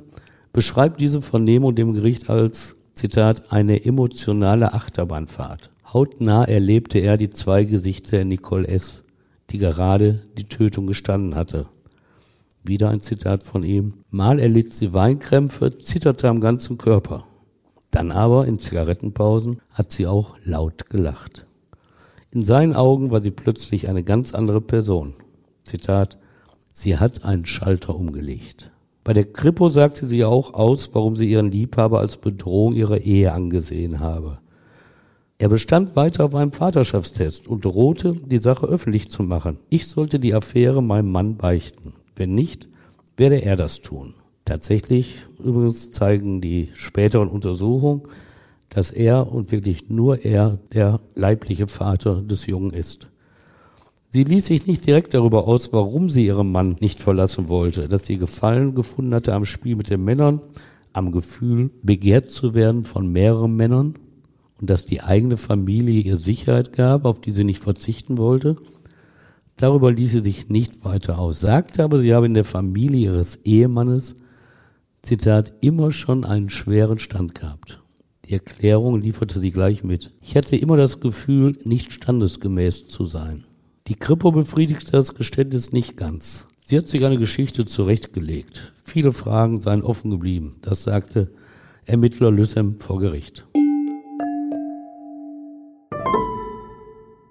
beschreibt 0.53 1.01
diese 1.01 1.21
Vernehmung 1.21 1.73
dem 1.73 1.93
Gericht 1.93 2.29
als, 2.29 2.75
Zitat, 2.93 3.51
eine 3.51 3.83
emotionale 3.85 4.73
Achterbahnfahrt. 4.73 5.71
Hautnah 5.91 6.43
erlebte 6.43 6.99
er 6.99 7.17
die 7.17 7.31
zwei 7.31 7.63
Gesichter 7.63 8.23
Nicole 8.23 8.67
S., 8.67 9.03
die 9.49 9.57
gerade 9.57 10.21
die 10.37 10.43
Tötung 10.43 10.85
gestanden 10.85 11.33
hatte. 11.33 11.65
Wieder 12.63 12.91
ein 12.91 13.01
Zitat 13.01 13.43
von 13.43 13.63
ihm. 13.63 13.93
Mal 14.11 14.37
erlitt 14.39 14.71
sie 14.71 14.93
Weinkrämpfe, 14.93 15.73
zitterte 15.73 16.29
am 16.29 16.41
ganzen 16.41 16.77
Körper. 16.77 17.25
Dann 17.89 18.11
aber 18.11 18.45
in 18.45 18.59
Zigarettenpausen 18.59 19.61
hat 19.71 19.91
sie 19.91 20.05
auch 20.05 20.35
laut 20.43 20.89
gelacht. 20.91 21.47
In 22.29 22.43
seinen 22.43 22.75
Augen 22.75 23.09
war 23.09 23.21
sie 23.21 23.31
plötzlich 23.31 23.89
eine 23.89 24.03
ganz 24.03 24.35
andere 24.35 24.61
Person. 24.61 25.15
Zitat, 25.63 26.19
sie 26.71 26.99
hat 26.99 27.25
einen 27.25 27.47
Schalter 27.47 27.95
umgelegt. 27.95 28.69
Bei 29.03 29.13
der 29.13 29.25
Kripo 29.25 29.69
sagte 29.69 30.05
sie 30.05 30.23
auch 30.23 30.53
aus, 30.53 30.93
warum 30.93 31.15
sie 31.15 31.31
ihren 31.31 31.49
Liebhaber 31.49 31.99
als 31.99 32.17
Bedrohung 32.17 32.75
ihrer 32.75 32.99
Ehe 32.99 33.31
angesehen 33.31 33.99
habe. 33.99 34.37
Er 35.41 35.47
bestand 35.47 35.95
weiter 35.95 36.25
auf 36.25 36.35
einem 36.35 36.51
Vaterschaftstest 36.51 37.47
und 37.47 37.63
drohte, 37.63 38.13
die 38.13 38.39
Sache 38.39 38.65
öffentlich 38.67 39.09
zu 39.09 39.23
machen. 39.23 39.57
Ich 39.69 39.87
sollte 39.87 40.19
die 40.19 40.33
Affäre 40.33 40.83
meinem 40.83 41.13
Mann 41.13 41.37
beichten. 41.37 41.93
Wenn 42.17 42.35
nicht, 42.35 42.67
werde 43.15 43.41
er 43.41 43.55
das 43.55 43.79
tun. 43.79 44.13
Tatsächlich 44.43 45.15
übrigens 45.41 45.91
zeigen 45.91 46.41
die 46.41 46.71
späteren 46.73 47.29
Untersuchungen, 47.29 48.01
dass 48.67 48.91
er 48.91 49.31
und 49.31 49.53
wirklich 49.53 49.89
nur 49.89 50.25
er 50.25 50.59
der 50.73 50.99
leibliche 51.15 51.67
Vater 51.67 52.21
des 52.21 52.45
Jungen 52.45 52.73
ist. 52.73 53.07
Sie 54.09 54.25
ließ 54.25 54.45
sich 54.45 54.67
nicht 54.67 54.85
direkt 54.85 55.13
darüber 55.13 55.47
aus, 55.47 55.71
warum 55.71 56.09
sie 56.09 56.25
ihren 56.25 56.51
Mann 56.51 56.75
nicht 56.81 56.99
verlassen 56.99 57.47
wollte, 57.47 57.87
dass 57.87 58.05
sie 58.05 58.17
Gefallen 58.17 58.75
gefunden 58.75 59.13
hatte 59.13 59.33
am 59.33 59.45
Spiel 59.45 59.77
mit 59.77 59.89
den 59.89 60.03
Männern, 60.03 60.41
am 60.91 61.13
Gefühl, 61.13 61.71
begehrt 61.81 62.29
zu 62.29 62.53
werden 62.53 62.83
von 62.83 63.09
mehreren 63.09 63.55
Männern 63.55 63.95
und 64.59 64.69
dass 64.69 64.85
die 64.85 65.01
eigene 65.01 65.37
Familie 65.37 66.01
ihr 66.01 66.17
Sicherheit 66.17 66.73
gab, 66.73 67.05
auf 67.05 67.21
die 67.21 67.31
sie 67.31 67.43
nicht 67.43 67.61
verzichten 67.61 68.17
wollte. 68.17 68.57
Darüber 69.57 69.91
ließ 69.91 70.11
sie 70.13 70.21
sich 70.21 70.49
nicht 70.49 70.85
weiter 70.85 71.19
aus, 71.19 71.39
sagte 71.39 71.83
aber, 71.83 71.99
sie 71.99 72.13
habe 72.13 72.25
in 72.25 72.33
der 72.33 72.45
Familie 72.45 73.11
ihres 73.11 73.35
Ehemannes, 73.43 74.15
Zitat, 75.01 75.53
immer 75.61 75.91
schon 75.91 76.25
einen 76.25 76.49
schweren 76.49 76.99
Stand 76.99 77.35
gehabt. 77.35 77.81
Die 78.25 78.33
Erklärung 78.33 79.01
lieferte 79.01 79.39
sie 79.39 79.51
gleich 79.51 79.83
mit. 79.83 80.11
Ich 80.21 80.35
hatte 80.35 80.55
immer 80.55 80.77
das 80.77 80.99
Gefühl, 80.99 81.57
nicht 81.63 81.93
standesgemäß 81.93 82.87
zu 82.87 83.05
sein. 83.05 83.45
Die 83.87 83.95
Kripo 83.95 84.31
befriedigte 84.31 84.91
das 84.91 85.15
Geständnis 85.15 85.71
nicht 85.71 85.97
ganz. 85.97 86.47
Sie 86.63 86.77
hat 86.77 86.87
sich 86.87 87.03
eine 87.03 87.17
Geschichte 87.17 87.65
zurechtgelegt. 87.65 88.73
Viele 88.83 89.11
Fragen 89.11 89.61
seien 89.61 89.81
offen 89.81 90.11
geblieben. 90.11 90.57
Das 90.61 90.83
sagte 90.83 91.31
Ermittler 91.85 92.29
Lüssem 92.29 92.79
vor 92.79 92.99
Gericht. 92.99 93.47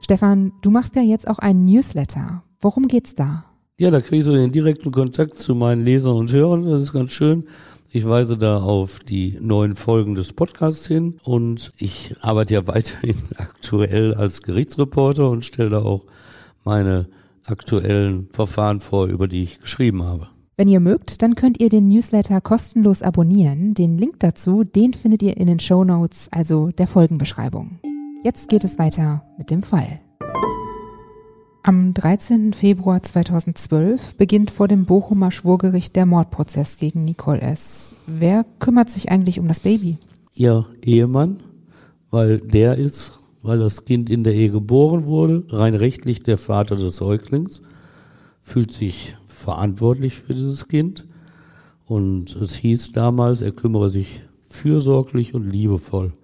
Stefan, 0.09 0.53
du 0.62 0.71
machst 0.71 0.97
ja 0.97 1.03
jetzt 1.03 1.29
auch 1.29 1.38
einen 1.38 1.66
Newsletter. 1.66 2.42
Worum 2.62 2.88
geht's 2.88 3.14
da? 3.14 3.44
Ja, 3.79 3.90
da 3.90 4.01
kriege 4.01 4.16
ich 4.16 4.25
so 4.25 4.33
den 4.33 4.51
direkten 4.51 4.90
Kontakt 4.90 5.35
zu 5.35 5.55
meinen 5.55 5.85
Lesern 5.85 6.16
und 6.16 6.33
Hörern. 6.33 6.64
Das 6.64 6.81
ist 6.81 6.94
ganz 6.94 7.11
schön. 7.11 7.44
Ich 7.90 8.09
weise 8.09 8.38
da 8.38 8.57
auf 8.57 9.01
die 9.01 9.37
neuen 9.38 9.77
Folgen 9.77 10.14
des 10.14 10.33
Podcasts 10.33 10.87
hin 10.87 11.18
und 11.25 11.75
ich 11.77 12.14
arbeite 12.23 12.55
ja 12.55 12.66
weiterhin 12.66 13.16
aktuell 13.37 14.14
als 14.14 14.40
Gerichtsreporter 14.40 15.29
und 15.29 15.44
stelle 15.44 15.68
da 15.68 15.83
auch 15.83 16.07
meine 16.64 17.09
aktuellen 17.44 18.31
Verfahren 18.33 18.81
vor, 18.81 19.09
über 19.09 19.29
die 19.29 19.42
ich 19.42 19.61
geschrieben 19.61 20.05
habe. 20.05 20.29
Wenn 20.57 20.68
ihr 20.68 20.81
mögt, 20.81 21.21
dann 21.21 21.35
könnt 21.35 21.61
ihr 21.61 21.68
den 21.68 21.87
Newsletter 21.87 22.40
kostenlos 22.40 23.03
abonnieren. 23.03 23.75
Den 23.75 23.99
Link 23.99 24.21
dazu, 24.21 24.64
den 24.64 24.94
findet 24.94 25.23
ihr 25.23 25.37
in 25.37 25.49
den 25.49 25.61
Show 25.61 25.85
Notes, 25.85 26.29
also 26.33 26.71
der 26.71 26.87
Folgenbeschreibung. 26.87 27.79
Jetzt 28.24 28.48
geht 28.48 28.64
es 28.64 28.81
weiter 28.81 29.22
mit 29.38 29.50
dem 29.50 29.62
Fall. 29.62 30.00
Am 31.62 31.94
13. 31.94 32.52
Februar 32.52 33.00
2012 33.00 34.16
beginnt 34.16 34.50
vor 34.50 34.66
dem 34.66 34.87
Bochumer 34.87 35.31
Schwurgericht 35.31 35.94
der 35.94 36.04
Mordprozess 36.04 36.78
gegen 36.78 37.04
Nicole 37.04 37.40
S. 37.40 37.94
Wer 38.09 38.44
kümmert 38.59 38.90
sich 38.90 39.12
eigentlich 39.12 39.38
um 39.38 39.46
das 39.46 39.61
Baby? 39.61 39.98
Ihr 40.35 40.66
Ehemann, 40.83 41.44
weil 42.11 42.40
der 42.40 42.76
ist, 42.76 43.20
weil 43.42 43.61
das 43.61 43.85
Kind 43.85 44.11
in 44.11 44.24
der 44.24 44.35
Ehe 44.35 44.50
geboren 44.50 45.07
wurde, 45.07 45.44
rein 45.50 45.76
rechtlich 45.76 46.22
der 46.24 46.38
Vater 46.38 46.74
des 46.74 46.96
Säuglings, 46.96 47.62
fühlt 48.42 48.72
sich 48.72 49.16
verantwortlich 49.26 50.14
für 50.14 50.35
dieses 50.35 50.66
Kind. 50.66 51.07
Und 51.85 52.35
es 52.35 52.57
hieß 52.57 52.92
damals, 52.92 53.42
er 53.42 53.52
kümmere 53.52 53.90
sich 53.90 54.22
fürsorglich 54.40 55.35
und 55.35 55.48
liebevoll 55.48 56.14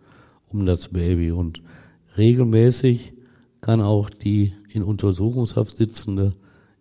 um 0.48 0.66
das 0.66 0.88
Baby. 0.88 1.30
Und 1.30 1.62
regelmäßig 2.16 3.14
kann 3.60 3.80
auch 3.80 4.10
die 4.10 4.52
in 4.68 4.82
Untersuchungshaft 4.82 5.76
sitzende 5.76 6.34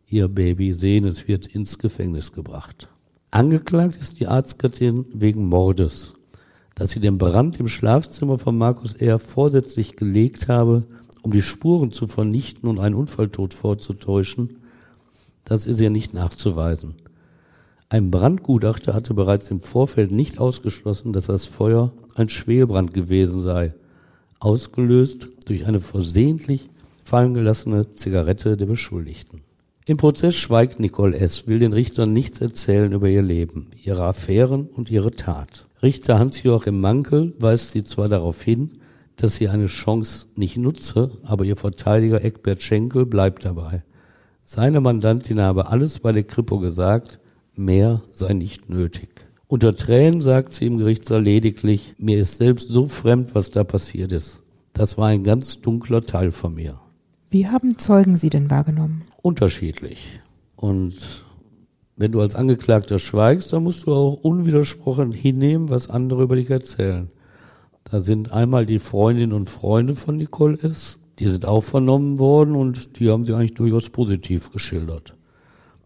ihr 0.07 0.27
Baby 0.27 0.73
sehen. 0.73 1.05
Es 1.05 1.27
wird 1.27 1.47
ins 1.47 1.79
Gefängnis 1.79 2.31
gebracht. 2.31 2.89
Angeklagt 3.31 3.95
ist 3.95 4.19
die 4.19 4.27
Arztgattin 4.27 5.05
wegen 5.13 5.47
Mordes, 5.47 6.13
dass 6.75 6.91
sie 6.91 6.99
den 6.99 7.17
Brand 7.17 7.59
im 7.59 7.67
Schlafzimmer 7.67 8.37
von 8.37 8.57
Markus 8.57 8.93
R. 8.93 9.17
vorsätzlich 9.17 9.95
gelegt 9.95 10.47
habe, 10.47 10.83
um 11.23 11.31
die 11.31 11.41
Spuren 11.41 11.91
zu 11.91 12.05
vernichten 12.05 12.69
und 12.69 12.79
einen 12.79 12.95
Unfalltod 12.95 13.53
vorzutäuschen. 13.53 14.57
Das 15.45 15.65
ist 15.65 15.79
ihr 15.79 15.89
nicht 15.89 16.13
nachzuweisen. 16.13 16.95
Ein 17.89 18.11
Brandgutachter 18.11 18.93
hatte 18.93 19.13
bereits 19.13 19.49
im 19.51 19.59
Vorfeld 19.59 20.11
nicht 20.11 20.39
ausgeschlossen, 20.39 21.13
dass 21.13 21.27
das 21.27 21.45
Feuer 21.45 21.93
ein 22.15 22.29
Schwelbrand 22.29 22.93
gewesen 22.93 23.41
sei, 23.41 23.73
ausgelöst 24.43 25.29
durch 25.45 25.65
eine 25.65 25.79
versehentlich 25.79 26.69
fallen 27.03 27.33
gelassene 27.33 27.93
Zigarette 27.93 28.57
der 28.57 28.65
Beschuldigten. 28.65 29.41
Im 29.85 29.97
Prozess 29.97 30.35
schweigt 30.35 30.79
Nicole 30.79 31.17
S., 31.17 31.47
will 31.47 31.59
den 31.59 31.73
Richtern 31.73 32.13
nichts 32.13 32.39
erzählen 32.39 32.91
über 32.93 33.09
ihr 33.09 33.21
Leben, 33.21 33.71
ihre 33.83 34.03
Affären 34.03 34.67
und 34.67 34.89
ihre 34.89 35.11
Tat. 35.11 35.67
Richter 35.81 36.19
Hans-Joachim 36.19 36.79
Mankel 36.79 37.33
weist 37.39 37.71
sie 37.71 37.83
zwar 37.83 38.07
darauf 38.07 38.41
hin, 38.41 38.79
dass 39.17 39.35
sie 39.35 39.49
eine 39.49 39.65
Chance 39.65 40.27
nicht 40.35 40.55
nutze, 40.55 41.11
aber 41.23 41.43
ihr 41.43 41.57
Verteidiger 41.57 42.23
Eckbert 42.23 42.61
Schenkel 42.61 43.05
bleibt 43.05 43.43
dabei. 43.43 43.83
Seine 44.45 44.79
Mandantin 44.79 45.41
habe 45.41 45.67
alles 45.67 45.99
bei 45.99 46.13
der 46.13 46.23
Kripo 46.23 46.59
gesagt, 46.59 47.19
mehr 47.55 48.01
sei 48.13 48.33
nicht 48.33 48.69
nötig. 48.69 49.22
Unter 49.47 49.75
Tränen 49.75 50.21
sagt 50.21 50.53
sie 50.53 50.65
im 50.65 50.77
Gerichtssaal 50.77 51.21
lediglich, 51.21 51.93
mir 51.97 52.19
ist 52.19 52.37
selbst 52.37 52.69
so 52.69 52.87
fremd, 52.87 53.35
was 53.35 53.51
da 53.51 53.63
passiert 53.63 54.11
ist. 54.11 54.41
Das 54.73 54.97
war 54.97 55.07
ein 55.07 55.23
ganz 55.23 55.61
dunkler 55.61 56.05
Teil 56.05 56.31
von 56.31 56.55
mir. 56.55 56.79
Wie 57.29 57.47
haben 57.47 57.77
Zeugen 57.77 58.15
Sie 58.15 58.29
denn 58.29 58.49
wahrgenommen? 58.49 59.03
Unterschiedlich. 59.21 60.19
Und 60.55 61.25
wenn 61.95 62.11
du 62.11 62.21
als 62.21 62.35
Angeklagter 62.35 62.99
schweigst, 62.99 63.53
dann 63.53 63.63
musst 63.63 63.85
du 63.85 63.93
auch 63.93 64.13
unwidersprochen 64.13 65.11
hinnehmen, 65.11 65.69
was 65.69 65.89
andere 65.89 66.23
über 66.23 66.35
dich 66.35 66.49
erzählen. 66.49 67.09
Da 67.83 67.99
sind 67.99 68.31
einmal 68.31 68.65
die 68.65 68.79
Freundinnen 68.79 69.33
und 69.33 69.49
Freunde 69.49 69.95
von 69.95 70.17
Nicole 70.17 70.57
S., 70.61 70.99
die 71.19 71.27
sind 71.27 71.45
auch 71.45 71.61
vernommen 71.61 72.17
worden 72.17 72.55
und 72.55 72.99
die 72.99 73.09
haben 73.09 73.25
sie 73.25 73.33
eigentlich 73.33 73.53
durchaus 73.53 73.89
positiv 73.89 74.51
geschildert. 74.51 75.15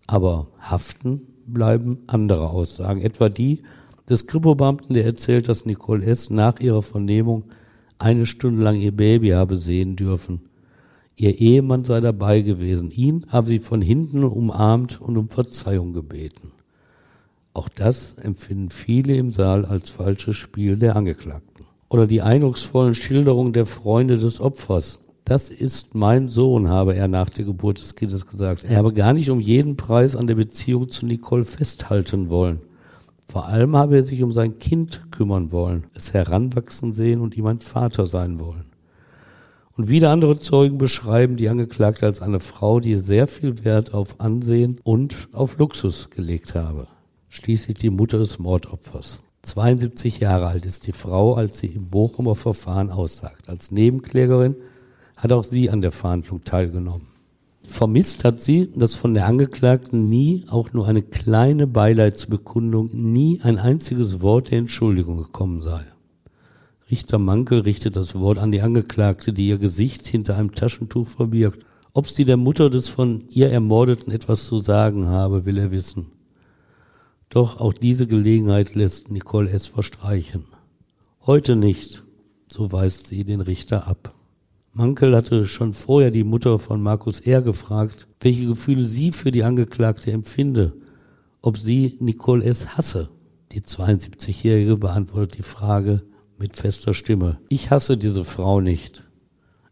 Aber 0.05 0.47
haften 0.61 1.21
bleiben 1.47 1.99
andere 2.07 2.49
Aussagen, 2.49 3.01
etwa 3.01 3.29
die 3.29 3.59
des 4.09 4.27
Kripo-Beamten, 4.27 4.93
der 4.93 5.05
erzählt, 5.05 5.49
dass 5.49 5.65
Nicole 5.65 6.05
S. 6.05 6.29
nach 6.29 6.59
ihrer 6.59 6.81
Vernehmung 6.81 7.43
eine 7.97 8.25
Stunde 8.25 8.61
lang 8.61 8.75
ihr 8.75 8.95
Baby 8.95 9.29
habe 9.29 9.55
sehen 9.55 9.95
dürfen 9.95 10.41
Ihr 11.19 11.41
Ehemann 11.41 11.83
sei 11.83 11.99
dabei 11.99 12.41
gewesen. 12.41 12.91
Ihn 12.91 13.25
habe 13.29 13.47
sie 13.47 13.57
von 13.57 13.81
hinten 13.81 14.23
umarmt 14.23 15.01
und 15.01 15.17
um 15.17 15.29
Verzeihung 15.29 15.93
gebeten. 15.93 16.51
Auch 17.53 17.69
das 17.69 18.13
empfinden 18.21 18.69
viele 18.69 19.15
im 19.15 19.31
Saal 19.31 19.65
als 19.65 19.89
falsches 19.89 20.37
Spiel 20.37 20.77
der 20.77 20.95
Angeklagten. 20.95 21.65
Oder 21.89 22.05
die 22.05 22.21
eindrucksvollen 22.21 22.93
Schilderungen 22.93 23.51
der 23.51 23.65
Freunde 23.65 24.19
des 24.19 24.39
Opfers. 24.39 24.99
Das 25.27 25.49
ist 25.49 25.93
mein 25.93 26.29
Sohn, 26.29 26.69
habe 26.69 26.95
er 26.95 27.09
nach 27.09 27.29
der 27.29 27.43
Geburt 27.43 27.79
des 27.79 27.95
Kindes 27.95 28.27
gesagt. 28.27 28.63
Er 28.63 28.77
habe 28.77 28.93
gar 28.93 29.11
nicht 29.11 29.29
um 29.29 29.41
jeden 29.41 29.75
Preis 29.75 30.15
an 30.15 30.25
der 30.25 30.35
Beziehung 30.35 30.87
zu 30.87 31.05
Nicole 31.05 31.43
festhalten 31.43 32.29
wollen. 32.29 32.61
Vor 33.27 33.45
allem 33.45 33.75
habe 33.75 33.97
er 33.97 34.03
sich 34.03 34.23
um 34.23 34.31
sein 34.31 34.57
Kind 34.57 35.11
kümmern 35.11 35.51
wollen, 35.51 35.87
es 35.93 36.13
heranwachsen 36.13 36.93
sehen 36.93 37.19
und 37.19 37.35
ihm 37.35 37.45
ein 37.45 37.59
Vater 37.59 38.07
sein 38.07 38.39
wollen. 38.39 38.67
Und 39.73 39.89
wieder 39.89 40.11
andere 40.11 40.39
Zeugen 40.39 40.77
beschreiben 40.77 41.35
die 41.35 41.49
Angeklagte 41.49 42.05
als 42.05 42.21
eine 42.21 42.39
Frau, 42.39 42.79
die 42.79 42.95
sehr 42.95 43.27
viel 43.27 43.65
Wert 43.65 43.93
auf 43.93 44.21
Ansehen 44.21 44.79
und 44.85 45.27
auf 45.33 45.57
Luxus 45.57 46.09
gelegt 46.09 46.55
habe. 46.55 46.87
Schließlich 47.27 47.75
die 47.75 47.89
Mutter 47.89 48.17
des 48.17 48.39
Mordopfers. 48.39 49.19
72 49.41 50.21
Jahre 50.21 50.47
alt 50.47 50.65
ist 50.65 50.87
die 50.87 50.93
Frau, 50.93 51.33
als 51.33 51.57
sie 51.57 51.67
im 51.67 51.89
Bochumer 51.89 52.35
Verfahren 52.35 52.91
aussagt. 52.91 53.49
Als 53.49 53.71
Nebenklägerin 53.71 54.55
hat 55.17 55.31
auch 55.31 55.43
sie 55.43 55.69
an 55.69 55.81
der 55.81 55.91
Verhandlung 55.91 56.43
teilgenommen. 56.43 57.07
Vermisst 57.63 58.23
hat 58.23 58.39
sie, 58.39 58.71
dass 58.73 58.95
von 58.95 59.13
der 59.13 59.25
Angeklagten 59.25 60.07
nie 60.07 60.45
auch 60.49 60.71
nur 60.71 60.87
eine 60.87 61.01
kleine 61.01 61.67
Beileidsbekundung, 61.67 62.89
nie 62.93 63.41
ein 63.41 63.57
einziges 63.57 64.21
Wort 64.21 64.51
der 64.51 64.59
Entschuldigung 64.59 65.17
gekommen 65.17 65.61
sei. 65.61 65.83
Richter 66.89 67.17
Mankel 67.17 67.59
richtet 67.59 67.97
das 67.97 68.15
Wort 68.15 68.37
an 68.37 68.53
die 68.53 68.61
Angeklagte, 68.61 69.33
die 69.33 69.49
ihr 69.49 69.57
Gesicht 69.57 70.07
hinter 70.07 70.37
einem 70.37 70.55
Taschentuch 70.55 71.07
verbirgt. 71.07 71.65
Ob 71.91 72.07
sie 72.07 72.23
der 72.23 72.37
Mutter 72.37 72.69
des 72.69 72.87
von 72.87 73.25
ihr 73.29 73.51
Ermordeten 73.51 74.13
etwas 74.13 74.47
zu 74.47 74.59
sagen 74.59 75.07
habe, 75.07 75.43
will 75.43 75.57
er 75.57 75.71
wissen. 75.71 76.11
Doch 77.29 77.59
auch 77.59 77.73
diese 77.73 78.07
Gelegenheit 78.07 78.75
lässt 78.75 79.11
Nicole 79.11 79.49
S. 79.49 79.67
verstreichen. 79.67 80.45
Heute 81.25 81.57
nicht, 81.57 82.03
so 82.47 82.71
weist 82.71 83.07
sie 83.07 83.25
den 83.25 83.41
Richter 83.41 83.87
ab. 83.87 84.16
Mankel 84.77 85.15
hatte 85.15 85.47
schon 85.47 85.73
vorher 85.73 86.11
die 86.11 86.23
Mutter 86.23 86.59
von 86.59 86.83
Markus 86.83 87.19
R. 87.21 87.41
gefragt, 87.41 88.05
welche 88.19 88.45
Gefühle 88.45 88.85
sie 88.85 89.11
für 89.11 89.31
die 89.31 89.43
Angeklagte 89.43 90.11
empfinde, 90.11 90.73
ob 91.41 91.57
sie 91.57 91.97
Nicole 91.99 92.45
S. 92.45 92.77
hasse. 92.77 93.09
Die 93.53 93.61
72-Jährige 93.61 94.77
beantwortet 94.77 95.39
die 95.39 95.41
Frage, 95.41 96.03
mit 96.37 96.55
fester 96.55 96.93
Stimme. 96.93 97.39
Ich 97.49 97.71
hasse 97.71 97.97
diese 97.97 98.23
Frau 98.23 98.61
nicht. 98.61 99.01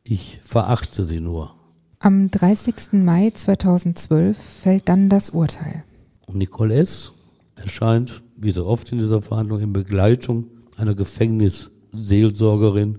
Ich 0.04 0.40
verachte 0.42 1.04
sie 1.04 1.20
nur. 1.20 1.54
Am 2.00 2.32
30. 2.32 2.94
Mai 2.94 3.30
2012 3.30 4.36
fällt 4.36 4.90
dann 4.90 5.08
das 5.08 5.30
Urteil. 5.30 5.84
Und 6.26 6.38
Nicole 6.38 6.74
S. 6.74 7.12
erscheint, 7.56 8.24
wie 8.38 8.50
so 8.50 8.66
oft 8.66 8.92
in 8.92 8.98
dieser 8.98 9.22
Verhandlung, 9.22 9.60
in 9.60 9.72
Begleitung 9.72 10.46
einer 10.78 10.96
Gefängnisseelsorgerin, 10.96 12.98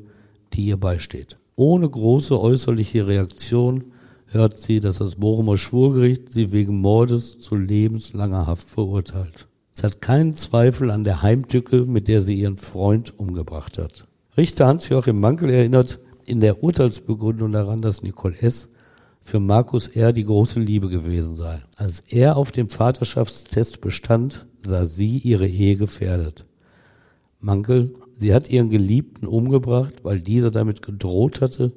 die 0.53 0.67
ihr 0.67 0.77
beisteht. 0.77 1.37
Ohne 1.57 1.89
große 1.89 2.39
äußerliche 2.39 3.07
Reaktion 3.07 3.85
hört 4.27 4.59
sie, 4.59 4.79
dass 4.79 4.99
das 4.99 5.17
Bochumer 5.17 5.57
Schwurgericht 5.57 6.31
sie 6.31 6.53
wegen 6.53 6.83
Mordes 6.83 7.39
zu 7.39 7.57
lebenslanger 7.57 8.47
Haft 8.47 8.69
verurteilt. 8.69 9.49
Es 9.75 9.83
hat 9.83 10.03
keinen 10.03 10.35
Zweifel 10.35 10.91
an 10.91 11.05
der 11.05 11.23
Heimtücke, 11.23 11.87
mit 11.87 12.09
der 12.09 12.21
sie 12.21 12.35
ihren 12.35 12.59
Freund 12.59 13.19
umgebracht 13.19 13.79
hat. 13.79 14.07
Richter 14.37 14.67
Hans-Joachim 14.67 15.19
Mankel 15.19 15.49
erinnert 15.49 15.99
in 16.27 16.41
der 16.41 16.63
Urteilsbegründung 16.63 17.53
daran, 17.53 17.81
dass 17.81 18.03
Nicole 18.03 18.37
S. 18.39 18.69
für 19.23 19.41
Markus 19.41 19.89
R. 19.89 20.13
die 20.13 20.25
große 20.25 20.61
Liebe 20.61 20.91
gewesen 20.91 21.37
sei. 21.37 21.63
Als 21.77 22.01
er 22.07 22.37
auf 22.37 22.53
dem 22.53 22.69
Vaterschaftstest 22.69 23.81
bestand, 23.81 24.47
sah 24.61 24.85
sie 24.85 25.19
ihre 25.19 25.49
Ehe 25.49 25.77
gefährdet. 25.77 26.45
Mankel, 27.41 27.95
sie 28.19 28.35
hat 28.35 28.49
ihren 28.51 28.71
Geliebten 28.71 29.27
umgebracht, 29.27 30.05
weil 30.05 30.21
dieser 30.21 30.51
damit 30.51 30.83
gedroht 30.83 31.41
hatte, 31.41 31.73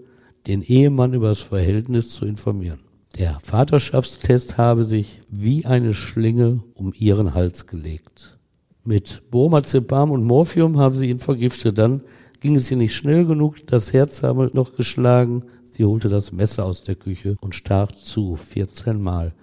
den 0.47 0.61
Ehemann 0.61 1.13
über 1.13 1.27
das 1.27 1.41
Verhältnis 1.41 2.09
zu 2.09 2.25
informieren. 2.25 2.79
Der 3.17 3.39
Vaterschaftstest 3.39 4.57
habe 4.57 4.85
sich 4.85 5.21
wie 5.29 5.65
eine 5.65 5.93
Schlinge 5.93 6.63
um 6.75 6.93
ihren 6.97 7.33
Hals 7.33 7.67
gelegt. 7.67 8.37
Mit 8.83 9.29
Bromazepam 9.29 10.11
und 10.11 10.23
Morphium 10.23 10.77
habe 10.79 10.95
sie 10.95 11.09
ihn 11.09 11.19
vergiftet. 11.19 11.77
Dann 11.77 12.01
ging 12.39 12.55
es 12.55 12.71
ihr 12.71 12.77
nicht 12.77 12.95
schnell 12.95 13.25
genug, 13.25 13.65
das 13.67 13.93
Herz 13.93 14.23
habe 14.23 14.49
noch 14.53 14.75
geschlagen. 14.75 15.43
Sie 15.71 15.85
holte 15.85 16.07
das 16.09 16.31
Messer 16.31 16.65
aus 16.65 16.81
der 16.81 16.95
Küche 16.95 17.35
und 17.41 17.55
stach 17.55 17.91
zu, 17.91 18.35
14 18.35 19.01
Mal. 19.01 19.33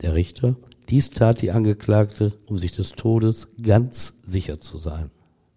Der 0.00 0.14
Richter, 0.14 0.56
dies 0.88 1.10
tat 1.10 1.42
die 1.42 1.50
Angeklagte, 1.50 2.32
um 2.46 2.56
sich 2.56 2.72
des 2.72 2.92
Todes 2.92 3.48
ganz 3.60 4.20
sicher 4.24 4.58
zu 4.58 4.78
sein. 4.78 5.10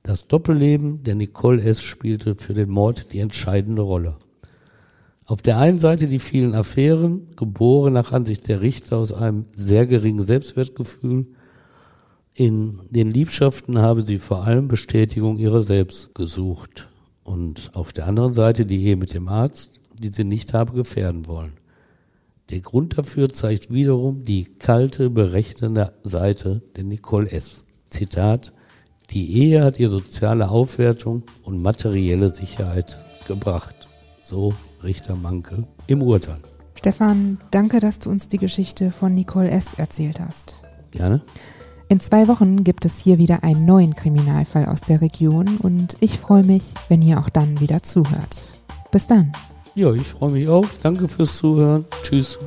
Das 0.04 0.28
Doppelleben 0.28 1.04
der 1.04 1.16
Nicole 1.16 1.62
S. 1.62 1.82
spielte 1.82 2.36
für 2.36 2.54
den 2.54 2.70
Mord 2.70 3.14
die 3.14 3.20
entscheidende 3.20 3.84
Rolle. 3.84 4.18
Auf 5.26 5.42
der 5.42 5.60
einen 5.60 5.78
Seite 5.78 6.08
die 6.08 6.20
vielen 6.20 6.56
Affären, 6.56 7.28
geboren 7.36 7.94
nach 7.94 8.12
Ansicht 8.12 8.48
der 8.48 8.62
Richter 8.62 8.98
aus 8.98 9.14
einem 9.14 9.46
sehr 9.54 9.86
geringen 9.86 10.24
Selbstwertgefühl. 10.24 11.28
In 12.34 12.80
den 12.90 13.12
Liebschaften 13.12 13.78
habe 13.78 14.04
sie 14.04 14.18
vor 14.18 14.46
allem 14.46 14.68
Bestätigung 14.68 15.38
ihrer 15.38 15.62
selbst 15.62 16.16
gesucht. 16.16 16.90
Und 17.24 17.72
auf 17.76 17.94
der 17.94 18.08
anderen 18.08 18.34
Seite 18.34 18.66
die 18.66 18.84
Ehe 18.84 18.96
mit 18.96 19.14
dem 19.14 19.28
Arzt, 19.28 19.80
die 19.94 20.10
sie 20.12 20.24
nicht 20.24 20.54
habe 20.54 20.74
gefährden 20.74 21.28
wollen. 21.28 21.54
Der 22.50 22.60
Grund 22.60 22.98
dafür 22.98 23.30
zeigt 23.30 23.72
wiederum 23.72 24.26
die 24.26 24.46
kalte, 24.46 25.10
berechnende 25.10 25.94
Seite 26.04 26.62
der 26.76 26.84
Nicole 26.84 27.32
S. 27.32 27.64
Zitat, 27.90 28.52
die 29.12 29.38
Ehe 29.38 29.63
hat 29.63 29.80
ihr 29.80 29.89
soziale 29.89 30.50
Aufwertung 30.50 31.24
und 31.43 31.62
materielle 31.62 32.30
Sicherheit 32.30 33.00
gebracht. 33.28 33.76
So 34.21 34.54
Richter 34.84 35.15
Manke 35.15 35.63
im 35.88 36.02
Urteil. 36.02 36.39
Stefan, 36.76 37.38
danke, 37.52 37.80
dass 37.80 38.00
du 38.00 38.10
uns 38.10 38.28
die 38.28 38.38
Geschichte 38.38 38.91
von 38.91 39.13
Nicole 39.13 39.52
S. 39.52 39.74
erzählt 39.76 40.19
hast. 40.19 40.63
Gerne. 40.91 41.21
In 41.89 42.00
zwei 42.00 42.28
Wochen 42.28 42.63
gibt 42.63 42.86
es 42.86 43.00
hier 43.00 43.17
wieder 43.17 43.43
einen 43.43 43.65
neuen 43.65 43.95
Kriminalfall 43.95 44.65
aus 44.65 44.82
der 44.82 45.02
Region 45.02 45.58
und 45.58 45.97
ich 46.00 46.17
freue 46.17 46.43
mich, 46.43 46.63
wenn 46.88 47.02
ihr 47.02 47.19
auch 47.19 47.30
dann 47.30 47.60
wieder 47.60 47.84
zuhört. 47.84 48.41
Bis 48.91 49.08
dann. 49.08 49.34
Ja, 49.76 49.93
ich 49.93 50.08
freue 50.08 50.32
mich 50.32 50.47
auch. 50.47 50.65
Danke 50.84 51.08
fürs 51.08 51.38
Zuhören. 51.38 51.86
Tschüss. 52.02 52.39